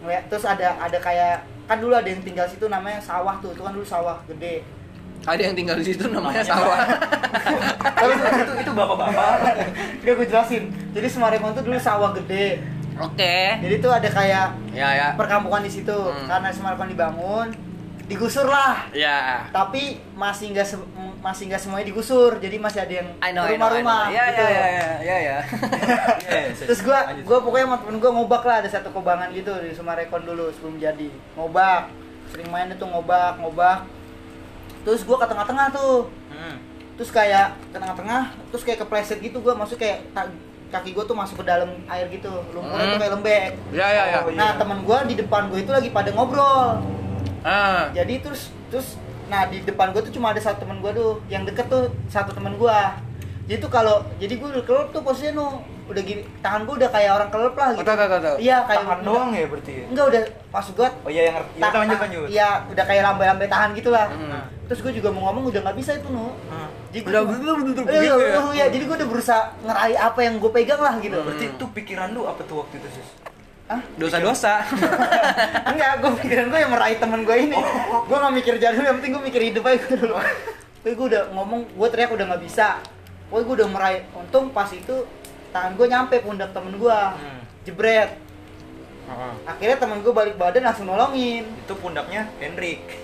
[0.00, 3.60] ngeliat terus ada ada kayak kan dulu ada yang tinggal situ namanya sawah tuh itu
[3.60, 4.64] kan dulu sawah gede
[5.24, 6.84] Ada yang tinggal di situ namanya sawah.
[7.96, 9.34] Itu, itu, itu bapak-bapak.
[9.98, 12.60] Udah gue jelasin jadi Sumarekon tuh dulu sawah gede
[12.94, 13.58] Oke.
[13.58, 15.08] jadi tuh ada kayak Ya ya.
[15.14, 16.28] perkampungan di situ Hmm.
[16.28, 17.48] karena Sumarekon dibangun
[18.04, 19.48] digusur lah Ya.
[19.48, 20.76] tapi masih nggak
[21.18, 23.08] masih nggak semuanya digusur jadi masih ada yang
[23.48, 24.44] rumah-rumah Ya gitu.
[24.44, 25.38] ya ya ya ya ya.
[26.22, 27.24] Yes, terus gua lanjut.
[27.24, 30.76] gua pokoknya sama temen gua ngobak lah ada satu kobangan gitu di Sumarekon dulu sebelum
[30.76, 31.90] jadi ngobak
[32.28, 33.88] sering main itu ngobak ngobak
[34.84, 36.56] terus gua ke tengah-tengah tuh Hmm.
[36.94, 40.04] terus kayak ke tengah-tengah terus kayak kepleset gitu gua masuk kayak
[40.68, 42.92] kaki gua tuh masuk ke dalam air gitu lumpurnya Hmm.
[42.92, 44.18] tuh kayak lembek Ya ya ya.
[44.20, 44.36] Oh, iya.
[44.36, 46.78] nah temen gua di depan gua itu lagi pada ngobrol
[47.40, 47.92] Ah.
[47.92, 51.44] jadi terus terus nah di depan gue tuh cuma ada satu teman gue tuh yang
[51.44, 52.78] deket tuh satu teman gue
[53.44, 55.46] jadi tuh kalau jadi gue kelep tuh posisinya nu
[55.84, 59.00] udah gini tangan gue udah kayak orang kelep lah gitu Tahu tahu iya kayak Tangan
[59.02, 59.84] doang ya berarti ya?
[59.86, 61.52] enggak udah maksud gue Oh iya yang ngerti.
[61.54, 62.26] Ya, udah lanjut lanjut.
[62.26, 64.40] iya udah kayak lambai-lambai tahan gitu lah Hmm.
[64.64, 66.68] Terus gue juga mau ngomong udah nggak bisa itu nu Hmm.
[66.88, 68.00] jadi Udah betul Iya, begitu ya.
[68.00, 68.14] iya,
[68.50, 72.08] iya, jadi gue udah berusaha ngeraih apa yang gue pegang lah gitu Berarti itu pikiran
[72.10, 73.08] lu apa tuh waktu itu, Sis?
[73.64, 73.80] Hah?
[73.94, 74.60] Dosa-dosa.
[75.70, 77.56] Enggak, gue pikiran gue yang meraih temen gue ini
[78.04, 80.16] Gue gak mikir jadul, yang penting gue mikir hidup aja dulu
[80.78, 82.68] Tapi gue udah ngomong, gue teriak udah gak bisa
[83.26, 85.08] Pokoknya gue udah meraih, untung pas itu
[85.50, 87.40] tangan gue nyampe pundak temen gue Hmm.
[87.64, 88.10] Jebret
[89.04, 89.32] Heeh.
[89.44, 93.03] Akhirnya temen gue balik badan langsung nolongin Itu pundaknya Hendrik.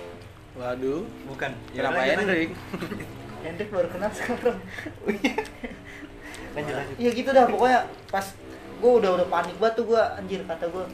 [0.61, 1.03] Waduh.
[1.25, 1.51] Bukan.
[1.73, 2.51] Kenapa lanjut, Hendrik?
[3.41, 4.61] Hendrik baru kenal sekarang
[6.53, 6.97] Lanjut lanjut.
[7.01, 7.81] Iya gitu dah, pokoknya
[8.13, 8.27] pas
[8.81, 10.85] gue udah udah panik banget tuh gue anjir kata gue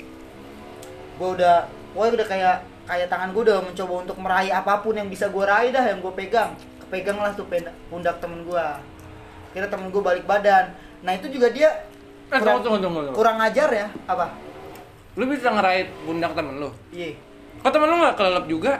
[1.17, 1.55] gue udah
[1.91, 5.41] pokoknya udah kayak kayak tangan gue udah mencoba untuk meraih apa pun yang bisa gue
[5.41, 6.51] raih dah yang gue pegang
[6.83, 7.47] kepegang lah tuh
[7.87, 8.65] pundak temen gue
[9.55, 11.71] kira temen gue balik badan nah itu juga dia
[12.27, 13.15] Eh, tunggu, tunggu, tunggu, tunggu.
[13.15, 14.35] kurang ajar ya apa
[15.15, 16.71] Lu bisa ngerait pundak temen lu.
[16.91, 17.15] iya
[17.63, 18.73] Kok temen lu nggak kelelep juga?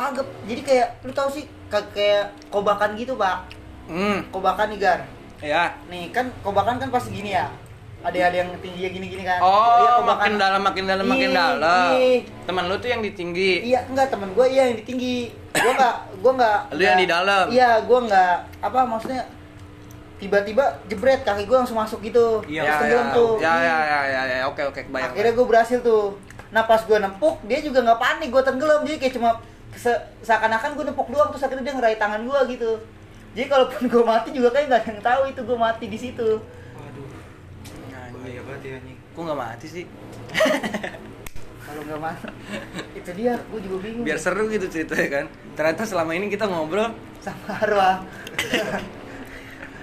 [0.00, 3.44] Kagak jadi kayak lu tau sih ka- kayak kobakan gitu pak
[3.84, 4.20] Hmm.
[4.28, 5.00] kobakan nih gar
[5.38, 5.72] Ya.
[5.86, 7.48] nih kan kobakan kan pasti gini ya
[7.98, 10.06] ada ada yang tinggi gini gini kan Oh, Iya, kobakan.
[10.06, 11.88] makin dalam, makin dalam, makin Ih, dalam.
[11.96, 12.18] ih.
[12.44, 13.52] Temen lu tuh yang di tinggi.
[13.64, 15.16] Iya, enggak temen gue iya yang di tinggi.
[15.50, 16.58] Gue enggak, gue enggak.
[16.72, 17.44] Lu yang di dalam?
[17.50, 18.36] Iya, gue enggak.
[18.60, 19.26] Apa maksudnya?
[20.18, 22.42] Tiba-tiba jebret kaki gue langsung masuk gitu.
[22.44, 23.32] Iya, Terus ya, tenggelam ya, tuh.
[23.36, 25.10] ya, ya, ya, ya, ya, oke, oke, kebayang.
[25.10, 26.04] Akhirnya gue berhasil tuh.
[26.48, 28.80] Nah pas gue nempuk, dia juga nggak panik gue tenggelam.
[28.82, 29.30] Jadi kayak cuma
[29.78, 32.70] se- seakan-akan gue nempuk doang terus akhirnya dia ngeraih tangan gue gitu.
[33.32, 36.28] Jadi kalaupun gue mati juga kayak nggak ada yang tahu itu gue mati di situ.
[36.74, 37.06] Waduh.
[37.06, 38.12] Anjing.
[38.12, 38.98] Bahaya banget ya anjing.
[39.14, 39.84] Kok nggak mati sih?
[41.68, 42.24] Kalau nggak mati,
[42.96, 43.36] itu dia.
[43.46, 44.00] Gue juga bingung.
[44.02, 45.24] Biar seru gitu ceritanya kan.
[45.52, 47.96] Ternyata selama ini kita ngobrol, sama arwah.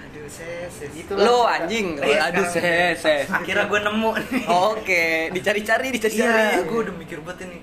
[0.02, 0.90] Aduh, ses, ses.
[0.90, 3.30] Gitu lo anjing, Iya, aduh ses, ses.
[3.30, 4.44] Akhirnya gue nemu nih.
[4.50, 6.58] Oke, dicari-cari, dicari-cari.
[6.58, 7.58] Iya, gue udah mikir banget ini.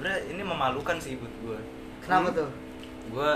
[0.00, 1.58] Sebenarnya ini memalukan sih buat gue.
[2.00, 2.48] Kenapa tuh?
[3.12, 3.30] Gue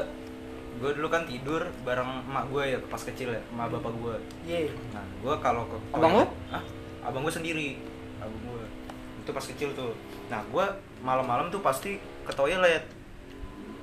[0.81, 4.17] gue dulu kan tidur bareng emak gue ya pas kecil ya, emak bapak gue.
[4.49, 4.73] Iya.
[4.97, 6.25] Nah, gue kalau ke Abang lu?
[6.49, 6.65] Hah?
[7.05, 7.77] Abang gue sendiri.
[8.17, 8.65] Abang gue.
[9.21, 9.93] Itu pas kecil tuh.
[10.33, 10.65] Nah, gue
[11.05, 12.81] malam-malam tuh pasti ke toilet.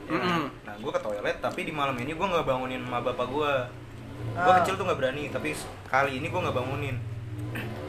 [0.10, 0.50] Ya, Mm-mm.
[0.66, 3.54] Nah, gue ke toilet tapi di malam ini gue nggak bangunin emak bapak gue.
[4.42, 4.58] Gue Ah.
[4.66, 5.54] kecil tuh nggak berani, tapi
[5.86, 6.98] kali ini gue nggak bangunin.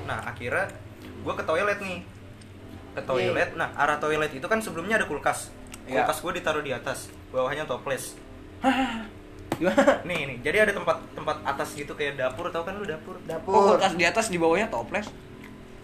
[0.05, 0.69] Nah, akhirnya
[1.01, 2.05] gue ke toilet nih.
[2.93, 3.51] Ke toilet.
[3.55, 5.49] Nah, arah toilet itu kan sebelumnya ada kulkas.
[5.85, 6.03] Iya.
[6.03, 8.15] Kulkas gue ditaruh di atas, bawahnya toples.
[10.03, 10.39] Nih, nih.
[10.41, 13.15] Jadi ada tempat tempat atas gitu kayak dapur, tau kan lu dapur?
[13.23, 13.51] Dapur.
[13.51, 15.07] Oh, kulkas di atas di bawahnya toples.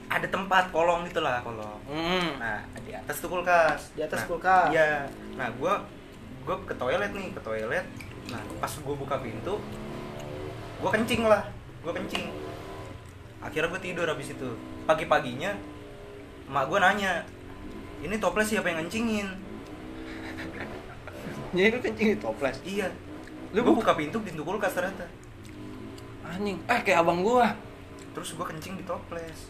[0.08, 2.40] ada tempat kolong gitu lah kolong Hmm.
[2.40, 4.72] nah di atas tuh kulkas Di atas Nah, kulkas.
[4.72, 5.04] iya
[5.36, 5.72] nah gue
[6.48, 7.84] gue ke toilet nih ke toilet
[8.26, 9.60] nah pas gue buka pintu
[10.80, 11.44] gue kencing lah
[11.84, 12.24] gue kencing
[13.38, 14.48] akhirnya gue tidur habis itu
[14.88, 15.52] pagi paginya
[16.48, 17.12] mak gue nanya
[18.00, 19.28] ini toples siapa yang ngencingin
[21.50, 22.56] Jadi lu kencing di toples.
[22.62, 22.88] iya
[23.50, 25.08] Lu gue buka- buka pintu pintu kulkas ternyata
[26.22, 26.60] Anjing.
[26.62, 27.56] Eh kayak abang gua.
[28.10, 29.48] terus gue kencing di toples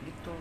[0.00, 0.34] gitu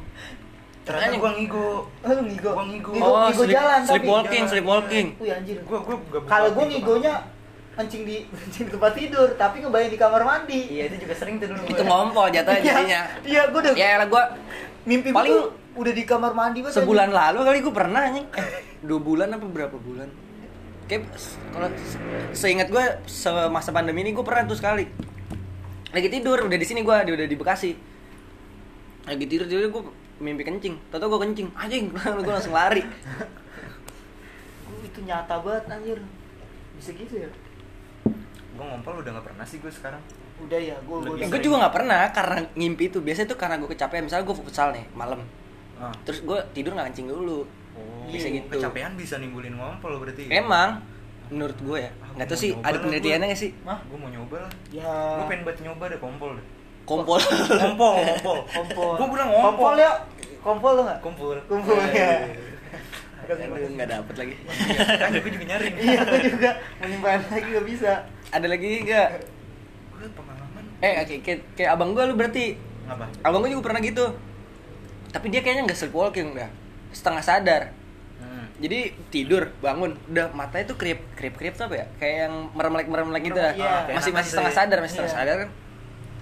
[0.84, 1.20] ternyata Anjing.
[1.20, 1.70] gue ngigo
[2.00, 2.50] Oh, lu ngigo.
[2.52, 2.92] Gua ngigo.
[2.92, 3.90] Ngigo, Oh, ngigo sleep- jalan tapi.
[3.92, 4.52] sleepwalking, Jalan.
[4.52, 5.08] sleepwalking.
[5.16, 5.58] Wih anjir.
[5.60, 7.14] gue gue gak buka Kalau gua ngigonya
[7.72, 10.62] kencing di kencing di tempat tidur, tapi ngebayang di kamar mandi.
[10.70, 13.02] Iya itu juga sering tuh dulu Itu ngompol jatuhnya Iya, jadinya.
[13.24, 14.24] Iya, gua udah Ya lah gua
[14.82, 15.38] mimpi paling paling
[15.80, 18.28] udah di kamar mandi gua sebulan lalu kali gua pernah anjing.
[18.36, 18.48] Eh,
[18.84, 20.10] dua bulan apa berapa bulan?
[20.90, 21.06] kayak
[21.54, 22.02] kalau se-
[22.34, 24.90] seingat gue semasa pandemi ini gue pernah tuh sekali.
[25.94, 27.78] Lagi tidur udah di sini gue udah di Bekasi.
[29.06, 29.84] Lagi tidur tidur gue
[30.18, 30.90] mimpi kencing.
[30.90, 31.54] Tau gue kencing.
[31.54, 31.94] Anjing
[32.26, 32.82] gue langsung lari.
[34.66, 36.02] Oh, itu nyata banget anjir.
[36.82, 37.30] Bisa gitu ya?
[38.58, 40.02] Gue ngompol udah nggak pernah sih gue sekarang.
[40.42, 44.10] Udah ya gue gue juga nggak pernah karena ngimpi itu biasanya tuh karena gue kecapean.
[44.10, 45.22] Misalnya gue futsal nih malam
[45.80, 45.94] ah.
[46.04, 47.48] terus gue tidur nggak kencing dulu.
[47.80, 48.60] Oh, Bisa gitu.
[48.60, 50.84] kecapean bisa nimbulin ngompol berarti emang
[51.30, 51.92] menurut gue ya.
[52.02, 53.52] Ah, nggak gua tahu sih ada penelitiannya nggak sih?
[53.62, 53.80] Mah?
[53.86, 54.52] gue mau nyoba lah.
[54.74, 54.94] Ya.
[55.22, 56.46] Gue pengen buat nyoba deh kompol deh.
[56.84, 57.20] Kompol.
[57.22, 58.38] Kompol kompol.
[58.50, 58.94] Kompol.
[58.98, 59.92] Gue bilang ngompol kompol ya.
[60.40, 61.00] Kompol lo nggak?
[61.04, 62.26] Kumpul Kumpul, ya.
[63.30, 64.36] Aduh, nggak dapet lagi.
[64.98, 65.68] Kan gue juga nyari.
[65.78, 66.50] Iya gue juga.
[66.82, 67.92] Menyimpan lagi gak bisa.
[68.34, 69.10] Ada lagi nggak?
[69.94, 70.64] Gue pengalaman.
[70.82, 72.58] Eh kayak, kayak, abang gue lu berarti.
[72.90, 74.06] Ngapa abang gue juga pernah gitu
[75.10, 76.50] tapi dia kayaknya nggak sleepwalking dah.
[76.90, 77.64] Setengah sadar.
[78.20, 78.52] Hmm.
[78.60, 79.96] jadi tidur bangun.
[80.12, 81.86] Udah matanya tuh krip krip krip tuh apa ya?
[81.98, 83.96] Kayak yang merem-melek merem-melek gitu dah Iya.
[83.96, 85.20] masih masih setengah sadar masih setengah Iya.
[85.20, 85.50] sadar kan.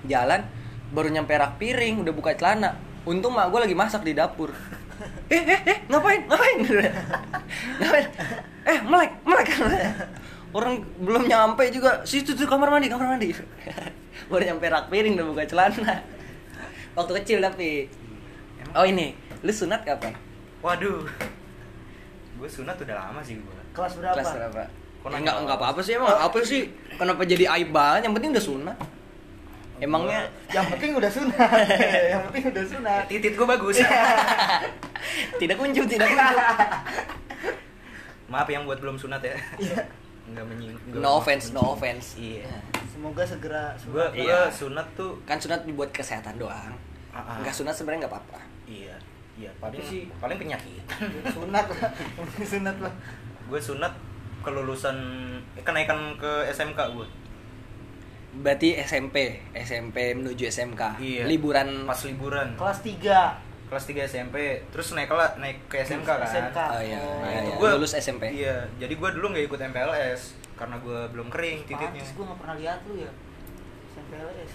[0.05, 0.41] Jalan
[0.87, 2.77] baru nyampe rak piring udah buka celana.
[3.03, 4.51] Untung mak gue lagi masak di dapur.
[5.27, 6.23] Eh eh eh ngapain?
[6.25, 6.57] Ngapain?
[7.83, 8.05] Ngapain?
[8.65, 9.47] Eh melek melek.
[10.49, 12.01] Orang belum nyampe juga.
[12.01, 13.35] Situ tuh kamar mandi kamar mandi.
[14.31, 16.01] Baru nyampe rak piring udah buka celana.
[16.95, 17.91] Waktu kecil tapi
[18.77, 19.17] oh ini.
[19.41, 20.13] Lu sunat kapan?
[20.61, 21.05] Waduh.
[22.37, 24.15] Gue sunat udah lama sih gue kelas berapa?
[24.17, 24.63] Kelas berapa?
[25.07, 25.41] Nanya enggak apa?
[25.45, 26.61] enggak apa-apa sih emang apa sih.
[26.97, 28.77] Kenapa jadi aib banget yang penting udah sunat.
[29.77, 30.25] Emangnya?
[30.49, 31.49] Yang penting udah sunat.
[32.17, 33.03] Yang penting udah sunat.
[33.05, 33.77] Titit gue bagus.
[35.37, 36.37] Tidak kunjung tidak kunjung.
[38.33, 39.37] Maaf yang buat belum sunat ya.
[39.61, 39.85] Iya.
[40.27, 42.19] nggak menyinggung no offense no offense.
[42.19, 42.51] Iya.
[42.91, 44.11] Semoga segera sunat.
[44.11, 44.51] Gue Iya.
[44.51, 46.75] sunat tuh kan sunat dibuat kesehatan doang.
[47.15, 47.37] Ah, ah.
[47.39, 48.95] enggak sunat sebenarnya nggak apa-apa iya
[49.33, 49.49] iya.
[49.57, 50.83] Paling sih paling penyakit.
[51.35, 51.91] Sunat lah.
[52.51, 52.93] Sunat lah.
[53.45, 53.93] Gue sunat
[54.39, 54.97] kelulusan
[55.53, 57.07] eh, kenaikan ke SMK gue.
[58.37, 61.23] Berarti SMP SMP menuju SMK Iya.
[61.25, 61.83] liburan.
[61.83, 62.53] Pas liburan.
[62.53, 64.35] Kelas 3 kelas 3 SMP
[64.69, 66.23] terus naik kelas naik ke SMK kan?
[66.23, 66.55] SMK.
[66.55, 67.19] oh iya, Oh.
[67.21, 67.55] iya, iya.
[67.57, 68.63] Gua- lulus SMP iya.
[68.77, 70.21] Jadi gue dulu nggak ikut MPLS
[70.55, 71.99] karena gue belum kering titiknya.
[71.99, 73.11] gue gak pernah lihat lu ya
[73.91, 74.51] SMPLS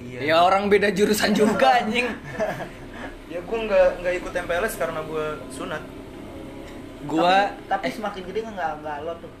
[0.00, 0.18] iya.
[0.22, 2.06] Ya orang beda jurusan juga anjing
[3.32, 5.82] ya gue nggak nggak ikut MPLS karena gue sunat.
[7.08, 9.32] Gua tapi, tapi eh, semakin gede nggak nggak alot tuh.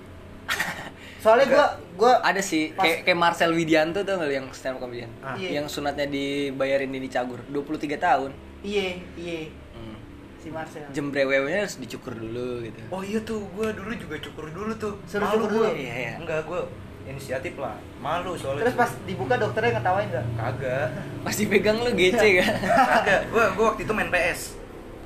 [1.22, 1.66] Soalnya gue
[2.00, 5.12] gue ada sih Pas- kayak kayak Marcel Widianto tuh nggak yang stand up comedian?
[5.20, 5.36] Ah.
[5.36, 5.60] Iya.
[5.60, 7.44] yang sunatnya dibayarin di Cagur.
[7.52, 8.30] 23 tahun.
[8.64, 9.96] Iye iye hmm.
[10.40, 10.88] si Marcel.
[10.90, 12.80] Jembrewewnya harus dicukur dulu gitu.
[12.88, 14.94] Oh iya tuh gue dulu juga cukur dulu tuh.
[15.20, 15.68] Malu cukur dulu?
[15.76, 16.12] Iya, iya.
[16.16, 16.60] enggak gue
[17.06, 17.76] inisiatif lah.
[17.98, 20.26] Malu soalnya terus pas dibuka dokternya ngetawain nggak?
[20.38, 20.86] Kagak.
[21.26, 22.52] Pasti pegang lu gece kan?
[22.62, 23.20] Kagak.
[23.30, 24.40] Gue gue waktu itu main PS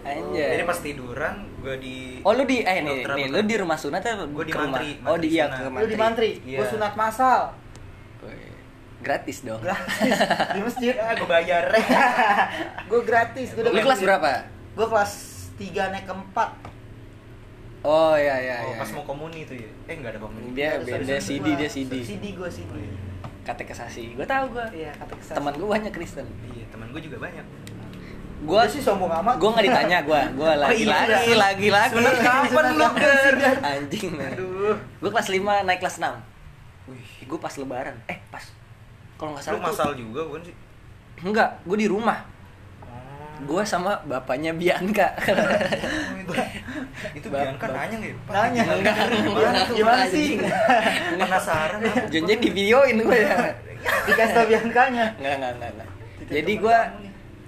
[0.07, 0.51] anjay.
[0.55, 4.07] Jadi pas tiduran gue di oh lu di eh nih, nih lu di rumah sunat
[4.07, 4.79] atau Gua di rumah?
[4.79, 5.59] mantri, oh di mantri iya sunat.
[5.59, 6.31] ke Lu lu di mantri.
[6.47, 6.59] Iya.
[6.63, 7.41] gue sunat masal.
[8.97, 9.61] Gratis dong.
[9.63, 10.19] Gratis.
[10.57, 10.95] Di masjid.
[10.97, 11.71] Ya gue bayar.
[12.91, 13.55] Gue gratis.
[13.55, 14.31] Gue lu kelas berapa?
[14.73, 15.13] Gue kelas
[15.61, 16.76] 3 naik ke 4
[17.87, 19.71] oh iya iya oh, iya pas mau komuni tuh ya?
[19.87, 20.51] Eh nggak ada komuni.
[20.53, 22.75] Dia Ada beda CD dia gua- CD CD gue CD
[23.43, 24.03] katekesasi.
[24.13, 26.27] Gue tahu gue iya kata kesal teman gue banyak Kristen.
[26.49, 27.47] Iya teman gue juga banyak.
[28.37, 29.39] Gue Gua sih sombong amat.
[29.39, 31.37] gue nggak ditanya gue gue lagi iya, lagi iya.
[31.39, 31.95] lagi lagi.
[31.95, 33.35] Sunat kapan lu Ger?
[33.57, 34.77] anjing aduh.
[35.01, 37.07] Gue kelas 5 naik kelas 6 wih.
[37.25, 37.97] Gue pas lebaran.
[38.05, 38.45] Eh pas.
[39.17, 40.55] Kalau nggak lu salah tuh- masal juga bukan sih?
[41.23, 42.19] Enggak gue di rumah.
[42.21, 42.36] oh.
[43.39, 45.13] Gue sama bapaknya Bianca.
[47.13, 48.17] Itu, Bap- Bianca nanya nggak ya?
[48.27, 48.63] Nanya.
[48.73, 48.97] Enggak,
[49.71, 50.41] Gimana sih?
[51.13, 53.37] penasaran janjian di videoin gue ya.
[54.07, 55.89] Dikasih tau biangkanya enggak enggak enggak, enggak.
[56.27, 56.79] jadi gue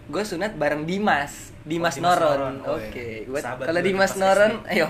[0.08, 1.52] gue sunat bareng Dimas.
[1.62, 2.28] Dimas Oh, Dimas Noron.
[2.28, 2.54] Noron.
[2.64, 2.96] Oh, oke.
[2.96, 3.26] Iya.
[3.26, 4.86] Gua- Sahabat kalau Dimas Noron ayo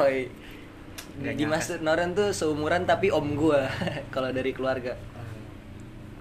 [1.19, 1.65] Nggak Dimas.
[1.81, 3.61] Noron tuh seumuran tapi om gue
[4.15, 4.95] kalau dari keluarga.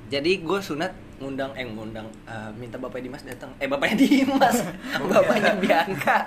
[0.07, 3.49] Jadi gue sunat ngundang eh ngundang eh, minta bapaknya Dimas datang.
[3.57, 4.57] Eh bapaknya Dimas.
[5.01, 6.17] Bapaknya Bianca.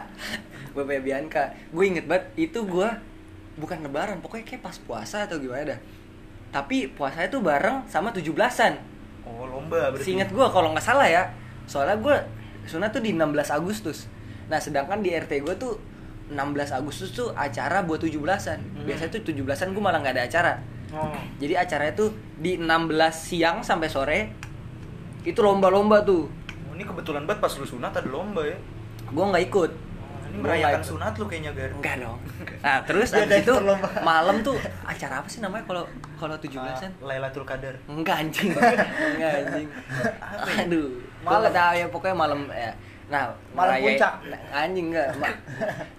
[0.74, 1.42] Bapaknya Bianca.
[1.70, 2.88] Gue inget banget itu gue
[3.59, 5.81] bukan lebaran pokoknya kayak pas puasa atau gimana dah.
[6.50, 8.74] Tapi puasanya tuh bareng sama 17-an
[9.22, 10.11] oh lomba berarti.
[10.11, 11.31] Seingat gue kalau nggak salah ya.
[11.70, 12.16] Soalnya gue
[12.66, 14.11] sunat tuh di 16 Agustus.
[14.50, 15.79] Nah sedangkan di RT gue tuh
[16.31, 16.35] 16
[16.74, 18.87] Agustus tuh acara buat 17-an Hmm.
[18.87, 20.53] biasanya tuh 17-an gue malah nggak ada acara.
[20.90, 21.14] Oh.
[21.38, 22.66] Jadi acaranya tuh di 16
[23.14, 24.18] siang sampai sore
[25.23, 26.27] itu lomba-lomba tuh
[26.63, 28.57] Oh, ini kebetulan banget pas lu sunat ada lomba ya
[29.05, 30.89] gue nggak ikut Oh, ini merayakan ikut.
[30.89, 32.19] sunat lu kayaknya Gar enggak dong
[32.59, 34.01] nah terus ada abis itu perlombaan.
[34.01, 38.53] malam tuh acara apa sih namanya kalau kalau 17-an Ah, Lailatul Qadar Enggak anjing.
[39.11, 39.69] Enggak anjing.
[40.59, 40.89] Aduh.
[41.21, 41.49] Malam.
[41.51, 42.73] tahu ya pokoknya malam ya.
[43.09, 44.13] Nah, Malam ngerayain- puncak.
[44.25, 45.09] Nah, anjing enggak.
[45.17, 45.39] Ma-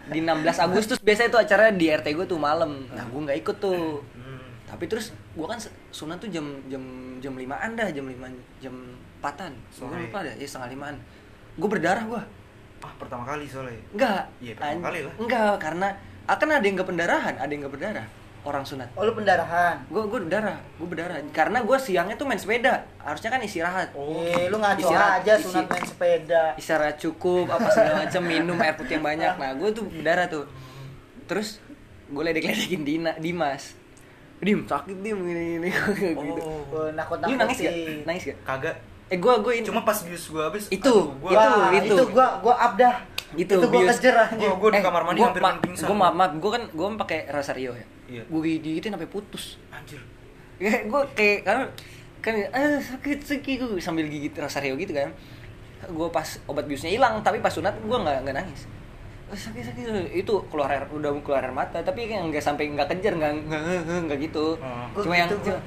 [0.08, 2.86] di 16 Agustus biasanya itu acara di RT gue tuh malam.
[2.88, 4.00] Nah, gue nggak ikut tuh.
[4.14, 4.46] Hmm.
[4.66, 6.82] Tapi terus gue kan sunat tuh jam jam
[7.18, 8.74] jam limaan dah, jam lima jam
[9.22, 9.54] empatan.
[9.72, 10.98] Gue lupa deh, ya setengah limaan.
[11.54, 12.22] Gue berdarah gue.
[12.82, 13.78] Ah, pertama kali soalnya.
[13.92, 14.24] Enggak.
[14.40, 15.14] Iya, pertama An- kali lah.
[15.16, 15.88] Enggak, karena
[16.26, 18.08] akan ada yang nggak pendarahan, ada yang nggak berdarah.
[18.42, 18.90] Orang sunat.
[18.92, 19.78] Oh lu pendarahan.
[19.86, 21.22] Gue gue berdarah, gue berdarah.
[21.30, 22.82] Karena gue siangnya tuh main sepeda.
[22.98, 23.94] Harusnya kan istirahat.
[23.94, 26.44] Oh, eh, lu ngaco Istirahat, aja isi- sunat main sepeda.
[26.58, 30.50] istirahat cukup apa segala macam minum air putih yang banyak nah gue tuh berdarah tuh
[31.24, 31.62] terus
[32.08, 33.78] gue ledek-ledekin Dina Dimas
[34.38, 36.66] Dim sakit dim gini gini gitu Oh.
[36.74, 37.98] Oh, nakut lu nangis gak nakutin.
[38.04, 38.76] nangis gak Kagak.
[39.12, 41.86] Eh gue gue ini Cuma pas bius gua habis Itu, aduh, gua, itu, Wah, itu.
[41.92, 42.96] itu gua gua up dah.
[43.32, 44.36] Itu, itu gua kejar aja.
[44.36, 45.86] Gua- gua di kamar mandi hampir ma pingsan.
[45.86, 48.24] gue maaf maaf gue kan gue pakai rosario ya Iya.
[48.26, 50.00] gue gigitin sampai putus Anjir.
[50.58, 51.64] ya gue kayak karena
[52.20, 55.16] kan ah sakit sakit gue sambil gigit rosario gitu kan
[55.82, 58.68] gue pas obat biusnya hilang tapi pas sunat gue nggak nggak nangis
[59.26, 62.88] "Ah, sakit sakit itu keluar air udah keluar air mata tapi yang nggak sampai nggak
[62.90, 63.32] kejar nggak
[64.06, 64.86] nggak gitu Oh.
[64.92, 65.60] Gua cuma yang gitu, gua.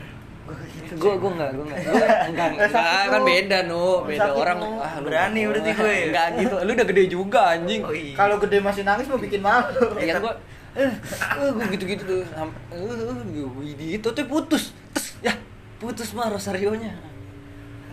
[0.45, 0.95] Gua gitu.
[1.01, 1.97] gue gue nggak gue nggak gue
[2.29, 4.71] enggak Nggak sakit, enggak kan beda no beda Sakit, orang Nu.
[4.77, 5.95] ah lu Berani berarti gue.
[6.05, 8.13] enggak gitu lu udah gede juga anjing Oh, iya.
[8.13, 9.81] Kalau gede masih nangis mau bikin malu.
[9.97, 10.33] Iya gue,
[10.75, 15.33] eh, eh, gue gitu-gitu tuh, sampai, eh, gue gitu tuh putus, Tes, ya
[15.79, 16.93] putus mah rosarionya.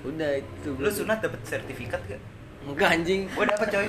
[0.01, 0.69] Udah itu.
[0.75, 2.19] Lu sunat dapat sertifikat gak?
[2.61, 3.21] Enggak anjing.
[3.33, 3.87] Gua dapat coy.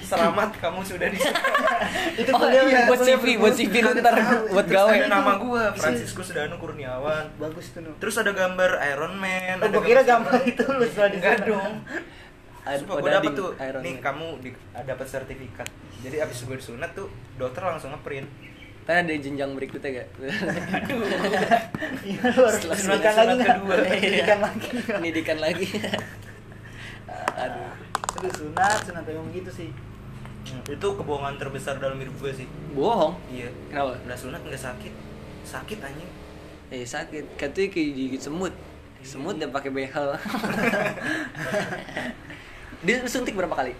[0.00, 1.44] Selamat kamu sudah disunat.
[2.20, 4.16] itu Oh iya, ya, buat CV, buat CV lu ntar
[4.56, 4.88] buat gawe.
[4.90, 7.36] ada nama gua, Francisco Sudano Kurniawan.
[7.36, 7.84] Bagus tuh.
[8.00, 9.60] Terus ada gambar Iron Man.
[9.60, 11.72] Oh, ada gua kira gambar itu lu setelah di Enggak dong.
[12.62, 14.04] Ada Sumpah gue odading, dapet tuh, Iron nih Man.
[14.06, 15.68] kamu di, dapat sertifikat.
[16.00, 18.26] Jadi abis gue disunat tuh dokter langsung ngeprint.
[18.82, 20.08] Ntar ada jenjang berikutnya gak?
[22.02, 23.56] Iya, lu harus Setelah pendidikan sunat lagi nggak?
[23.58, 23.74] kedua.
[23.84, 24.68] Pendidikan lagi.
[24.88, 25.66] Pendidikan lagi.
[27.36, 27.70] Aduh.
[28.22, 29.70] Lu sunat, sunat emang gitu sih.
[30.68, 32.46] Itu kebohongan terbesar dalam hidup gue sih.
[32.74, 33.14] Bohong.
[33.30, 33.50] Iya.
[33.70, 33.98] Kenapa?
[34.02, 34.92] Udah sunat nggak sakit.
[35.46, 36.10] Sakit anjing.
[36.72, 38.54] Eh sakit, katanya kayak digigit semut.
[39.02, 40.08] Semut dan pakai behel.
[42.86, 43.74] Dia suntik berapa kali?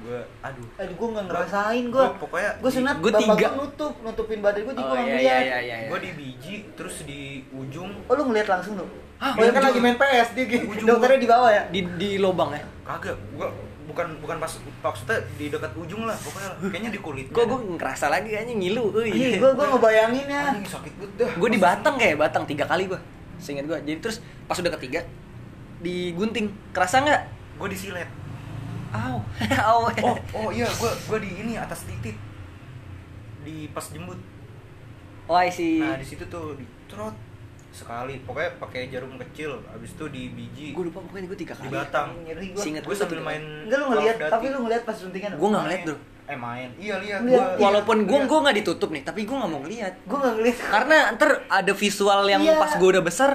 [0.00, 0.66] Gue, aduh.
[0.80, 2.02] Aduh, gua nggak ngerasain gua.
[2.08, 3.48] Gua pokoknya Gua sunat, gua bapak tiga.
[3.52, 5.42] nutup, nutupin badan gua, jadi Oh gua nggak iya ngeliat.
[5.44, 5.88] iya iya iya.
[5.92, 7.20] Gue di biji, terus di
[7.52, 8.88] ujung Oh lu ngeliat langsung tuh?
[9.20, 10.64] Hah, oh ya kan lagi main PS dia gitu.
[10.64, 10.88] Ujung.
[10.88, 11.62] Dokternya di bawah ya?
[11.68, 12.64] di di lobang ya.
[12.80, 13.16] kagak.
[13.36, 13.48] Gue
[13.84, 14.52] bukan bukan pas
[14.86, 18.84] maksudnya di dekat ujung lah pokoknya kayaknya di kulit Kok gue ngerasa lagi kayaknya ngilu.
[19.02, 20.42] Iya, gua gua ngebayangin ya.
[20.54, 23.00] anjing sakit banget dah gue di Batang kayak Batang tiga kali gue.
[23.36, 23.78] Seingat gue.
[23.82, 25.04] Jadi terus pas udah ketiga
[25.80, 26.48] digunting.
[26.72, 27.22] Kerasa nggak?
[27.60, 28.08] gue disilet
[28.90, 29.16] Aw.
[29.70, 29.80] Aw.
[30.00, 32.16] oh oh iya gue gue di ini atas titik
[33.40, 34.18] di pas jembut
[35.24, 35.78] Oh, I see.
[35.78, 37.14] nah di situ tuh di trot
[37.70, 41.60] sekali pokoknya pakai jarum kecil abis itu di biji gue lupa pokoknya gue tiga di
[41.62, 41.70] kali.
[41.72, 42.58] batang Nyeri gua.
[42.58, 45.30] Seingat gue sambil main Enggak lu ngeliat, tapi lu ngeliat pas suntingan.
[45.32, 45.96] Gue nggak ngeliat bro.
[46.26, 47.58] eh main iya lihat gua- iya.
[47.60, 48.26] Walaupun gue Lihat.
[48.26, 49.94] gue nggak ditutup nih, tapi gue nggak mau ngeliat.
[50.02, 50.56] Gua nggak ngeliat.
[50.64, 52.54] Karena ntar ada visual yang Iya.
[52.56, 53.30] pas gue udah besar,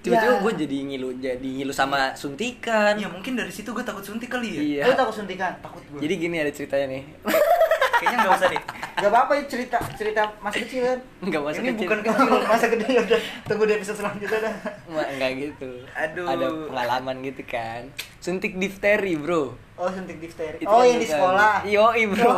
[0.00, 0.40] tiba-tiba Iya.
[0.40, 2.94] gue jadi ngilu, jadi ngilu sama suntikan.
[2.94, 4.82] Iya mungkin dari situ gue takut suntik kali ya Iya.
[4.86, 5.52] Lu takut suntikan?
[5.58, 7.02] takut gue Jadi gini ada ceritanya nih.
[8.00, 8.62] kayaknya nggak usah deh
[8.96, 10.98] Gak apa-apa ya cerita cerita masa kecil kan.
[11.20, 11.80] Enggak masa Ini kecil.
[11.82, 12.28] bukan kecil.
[12.52, 14.54] masa gede ya udah tunggu di episode selanjutnya dah.
[14.86, 15.70] Ma- enggak gitu.
[15.90, 16.26] Aduh.
[16.26, 17.82] Ada pengalaman gitu kan.
[18.18, 19.56] Suntik difteri, Bro.
[19.74, 20.56] Oh suntik difteri.
[20.58, 21.54] Itu Oh kan yang di sekolah.
[21.66, 22.32] Yoi, Bro.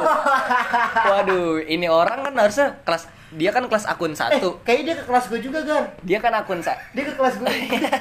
[1.11, 4.61] Waduh, ini orang kan harusnya kelas dia kan kelas akun Eh, satu.
[4.61, 5.85] kayaknya dia ke kelas gue juga, Gar.
[6.03, 7.49] Dia kan akun sa Dia ke kelas gue.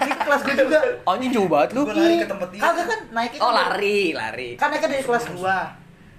[0.02, 0.80] dia ke kelas gue juga.
[1.02, 1.82] Oh, ini jauh banget lu.
[1.84, 2.60] Gua lari ke tempat dia.
[2.60, 4.50] Kagak kan naiknya Oh, kan- lari, lari.
[4.56, 5.58] Kan naiknya dari kelas gua.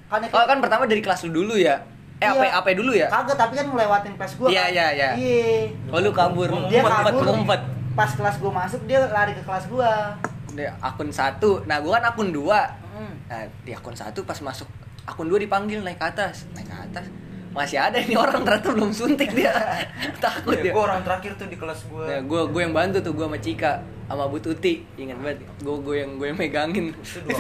[0.07, 1.77] Kan naiknya Oh, kan pertama dari kelas lu dulu ya.
[2.17, 2.53] Eh, apa Iya.
[2.55, 3.09] apa dulu ya?
[3.09, 4.49] Kagak, tapi kan ngelewatin kelas gua.
[4.49, 4.73] Iya, kan.
[4.73, 5.11] iya, iya.
[5.13, 5.51] Iya.
[5.91, 6.49] Oh, lu kabur.
[6.49, 7.25] Gua Dia kabur.
[7.27, 7.61] ngumpet.
[7.93, 10.17] Pas kelas gua masuk, dia lari ke kelas gua.
[10.51, 11.61] Dia akun satu.
[11.65, 12.65] Nah, gua kan akun dua.
[12.89, 13.13] Hmm.
[13.27, 14.69] Nah, di akun satu pas masuk
[15.03, 17.05] akun dua dipanggil naik ke atas, naik ke atas.
[17.53, 19.53] Masih ada ini orang ternyata belum suntik dia.
[20.25, 20.65] Takut dia.
[20.65, 23.23] ya, gue orang terakhir tuh di kelas gue Nah, gue gue yang bantu tuh gue
[23.23, 23.73] sama Cika
[24.07, 26.87] sama Bu Tuti ingat banget gue gue yang gue yang megangin
[27.25, 27.37] dua.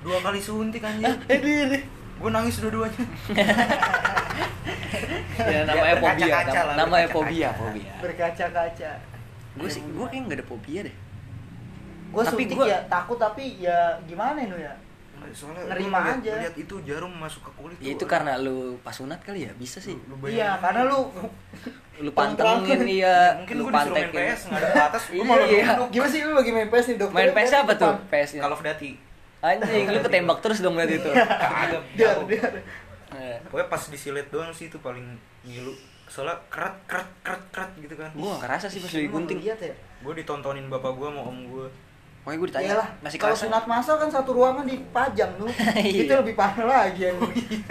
[0.00, 1.76] dua kali suntik anjir aduh.
[2.16, 3.04] gue nangis dua-duanya
[5.38, 8.90] ya namanya Ya, fobia berkaca-kaca nam- lah, namanya fobia fobia Berkaca-kaca.
[9.54, 10.96] gue sih gue kayak nggak ada fobia deh
[12.06, 14.72] Gua Tapi suntik gua- ya takut tapi ya gimana nu ya?
[15.28, 16.32] Soalnya Nerima lu liat- aja.
[16.40, 19.52] liat itu jarum masuk ke kulit ya, tuh, itu karena lu pas sunat kali ya?
[19.52, 19.96] Bisa sih.
[20.00, 21.08] Lu Iya, karena lu
[22.04, 23.36] lu pantengin iya.
[23.36, 25.64] Mungkin lu gue disuruh main PS nggak ada ke atas gue Iya, malah iya.
[25.70, 25.88] duduk.
[25.90, 27.16] Gimana sih lu lagi main PS nih, dokter?
[27.16, 27.92] main PS apa tuh?
[28.06, 28.40] PS nya?
[28.42, 28.90] Call of Duty.
[29.38, 31.10] Anjing lu ketembak terus dong berarti itu.
[31.10, 32.24] Kagak, Dia jauh.
[32.26, 32.44] dia.
[33.08, 35.04] Eh, pokoknya pas disilet doang sih itu paling
[35.42, 35.70] ngilu.
[36.06, 38.10] Soalnya keret keret keret keret gitu kan.
[38.10, 39.74] Gue gak kerasa sih pas Lu lagi gunting ngeliat ya?
[39.96, 41.66] gue ditontonin bapak gue sama om gue
[42.26, 43.44] Pokoknya gue ditanya Iyalah, masih kalau kerasa.
[43.46, 45.46] sunat masal kan satu ruangan dipajang tuh.
[45.78, 46.02] Iya.
[46.02, 47.62] Itu lebih parah lagi anjing.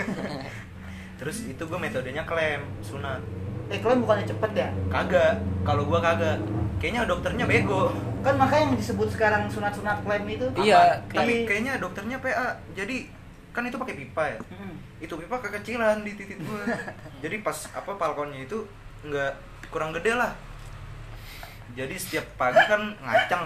[1.20, 3.20] terus itu gue metodenya klaim sunat
[3.66, 4.68] Eh kalian bukannya cepet ya?
[4.88, 6.38] kagak kalau gua kagak
[6.78, 10.46] kayaknya dokternya bego Kan makanya yang disebut sekarang sunat-sunat klaim itu.
[10.56, 11.16] Iya, Apa?
[11.16, 13.12] tapi kayaknya dokternya PA jadi
[13.52, 14.76] kan itu pakai pipa ya Mm.
[15.02, 16.64] itu pipa kekecilan di titik gua
[17.24, 18.64] jadi pas apa balkonnya itu
[19.02, 19.32] nggak
[19.68, 20.32] kurang gede lah
[21.76, 23.44] jadi setiap pagi kan ngaceng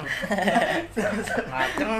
[1.50, 1.92] ngaceng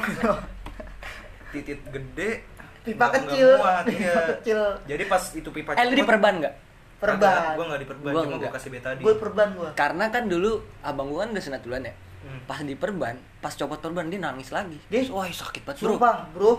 [1.50, 2.32] titit gede
[2.80, 3.50] Pipa nggak kecil.
[3.60, 4.00] muat, iya.
[4.08, 4.62] Pipa kecil.
[4.88, 6.54] jadi pas itu pipa Eh lu di perban nggak?
[7.00, 7.42] Perban.
[7.54, 9.70] gue nggak di perban Gua cuma gue kasih betadine Gue perban gua.
[9.74, 11.94] Karena kan dulu abang gua kan udah sunat duluan ya.
[12.20, 12.40] Hmm.
[12.44, 14.80] Pas di perban, pas copot perban dia nangis lagi.
[14.88, 15.96] Dia- Wah sakit banget bro.
[15.96, 16.52] Sumpah, bro.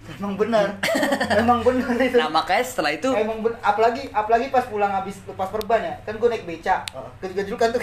[0.00, 0.66] Emang benar.
[1.40, 2.16] Emang benar itu.
[2.16, 5.94] Nah makanya setelah itu Emang ben- apalagi apalagi pas pulang habis lepas perban ya.
[6.08, 6.82] Kan gue naik beca.
[7.20, 7.82] Gajul-gajulan tuh.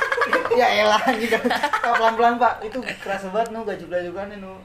[0.60, 1.36] ya elah gitu.
[1.82, 2.54] Pelan-pelan, Pak.
[2.64, 4.56] Itu kerasa banget nu gajul-gajulan nu.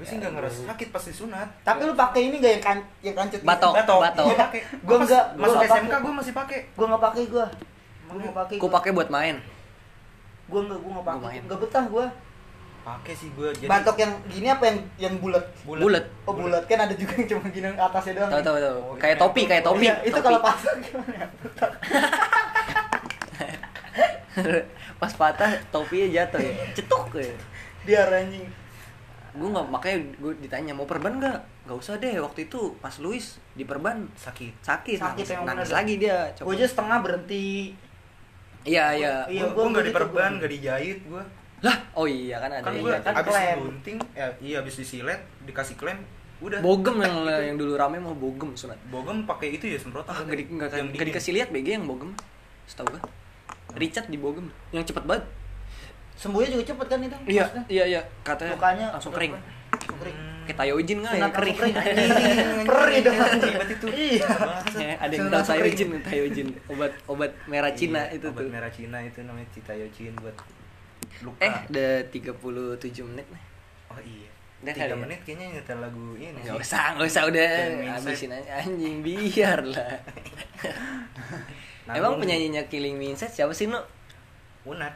[0.00, 3.12] gue sih nggak ngerasa sakit pas disunat Tapi lu pakai ini gak yang kan yang
[3.12, 3.72] kancut Batok.
[3.76, 4.00] Batok.
[4.00, 4.24] batok.
[4.24, 4.60] Gue pakai.
[4.64, 6.00] Gua Gua enggak, Mas, gua masuk SMK pakai.
[6.00, 6.58] gue masih pakai.
[6.72, 7.46] Gue nggak pakai gua.
[8.08, 8.56] Gue nggak pakai.
[8.56, 9.36] Gua pakai buat main.
[10.48, 11.36] Gue nggak gue nggak Gua pakai.
[11.44, 12.06] Nggak betah gue.
[12.80, 13.48] Pakai sih gue.
[13.52, 15.44] Jadi Batok yang gini apa yang yang bulat?
[15.62, 16.04] Bulat.
[16.24, 18.30] Oh bulat kan ada juga yang cuma gini atasnya doang.
[18.30, 18.78] Tahu tahu tahu.
[18.82, 19.22] Oh, Kayak iya.
[19.22, 19.84] topi, kayak topi.
[19.84, 21.26] Iya, itu kalau pasang gimana ya?
[25.00, 26.54] pas patah topinya jatuh ya.
[26.72, 27.34] Cetuk ya.
[27.84, 28.46] Dia anjing.
[29.30, 31.38] Gue nggak makanya gue ditanya mau perban nggak?
[31.68, 34.58] Gak usah deh waktu itu pas Luis di perban sakit.
[34.60, 35.78] sakit, Sakit nangis, nangis bener.
[35.78, 36.18] lagi dia.
[36.34, 37.76] Gue aja setengah berhenti.
[38.60, 39.14] Iya iya.
[39.26, 41.22] Iya, Gue gua gue nggak diperban, nggak dijahit gue.
[41.60, 42.62] Lah, oh iya kan ada.
[42.62, 43.00] Kan jatuh.
[43.02, 43.58] kan abis klaim.
[43.60, 46.00] gunting, ya iya abis disilet, dikasih klaim,
[46.38, 46.58] udah.
[46.58, 47.42] Bogem yang Itu.
[47.48, 48.80] yang dulu rame mau bogem sunat.
[48.86, 50.08] Bogem pakai itu ya semprotan.
[50.10, 51.06] Ah, gak, di, nggak- Yang dingin.
[51.06, 52.10] dikasih lihat BG yang bogem.
[52.64, 53.00] Setahu gua.
[53.72, 55.24] Richard di bogem yang cepet banget.
[56.14, 57.16] Sembuhnya juga cepet kan itu?
[57.26, 57.64] Iya, maksudnya?
[57.66, 59.32] iya iya katanya Lukanya langsung kering.
[59.32, 59.40] apa?
[59.70, 60.16] Langsung kering.
[60.16, 60.28] Hmm.
[60.42, 61.56] Kayak Tayojin nggak yang kering.
[61.56, 61.76] kering.
[62.66, 63.16] Perih dong.
[63.38, 63.86] Ribet itu.
[63.90, 64.26] Iya.
[64.74, 66.04] Ya, ada yang tahu Tayojin, kering.
[66.04, 68.50] Tayojin, obat obat merah Cina Iya, itu obat tuh.
[68.50, 70.34] merah Cina itu namanya Citayocin buat
[71.20, 71.40] luka.
[71.40, 73.42] Eh, udah 37 menit nih.
[73.88, 74.28] oh iya.
[74.60, 74.98] Udah Tiga kali ya?
[74.98, 76.52] menit kayaknya nyetel lagu ini sih.
[76.52, 77.48] usah, nggak usah udah
[77.90, 79.90] habisin aja anjing biar lah.
[81.90, 83.80] Emang penyanyinya Killing Me Inside siapa sih, Nu?
[84.62, 84.94] Unat.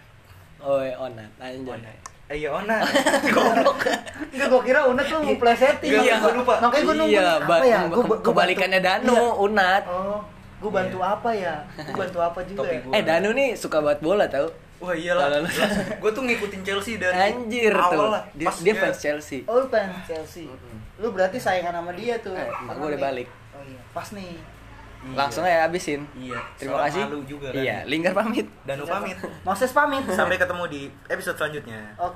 [0.61, 1.65] Oh, iya, Onat, anjay.
[1.67, 1.97] Onat.
[2.25, 2.85] Eh iya Onat.
[3.35, 3.85] Goblok.
[4.31, 5.91] Enggak, gue kira Unat tuh mau plesetin.
[5.91, 6.55] Iya, Gua lupa.
[6.59, 7.79] Makanya gue nunggu Iya, apa ya?
[7.85, 9.33] Gua- gua kebalikannya Danu, Iya.
[9.43, 9.83] Unat.
[9.85, 10.21] Oh,
[10.61, 11.55] gue bantu apa ya?
[11.75, 12.81] Gue bantu apa juga ya?
[12.81, 12.93] gua.
[12.95, 14.49] Eh, Danu nih suka banget bola tau.
[14.77, 15.41] Wah iyalah.
[15.97, 18.09] Gue tuh ngikutin Chelsea dari Anjir awal tuh.
[18.11, 18.23] lah.
[18.33, 19.41] Dia, Pas dia fans Chelsea.
[19.45, 20.45] Oh, lu pengen Chelsea.
[20.97, 22.35] Lu berarti sayangan sama dia tuh.
[22.35, 23.29] Eh, gua udah balik.
[23.51, 24.35] Oh iya, pas nih.
[25.05, 25.15] Iya.
[25.15, 26.01] Langsung aja habisin.
[26.15, 26.41] Iya.
[26.57, 27.03] Terima Soalnya kasih.
[27.07, 27.61] malu juga kan.
[27.61, 28.47] Iya, Linggar pamit.
[28.65, 29.17] Danu pamit.
[29.43, 30.01] Moses pamit.
[30.09, 31.81] Sampai ketemu di episode selanjutnya.
[31.95, 32.13] Oke.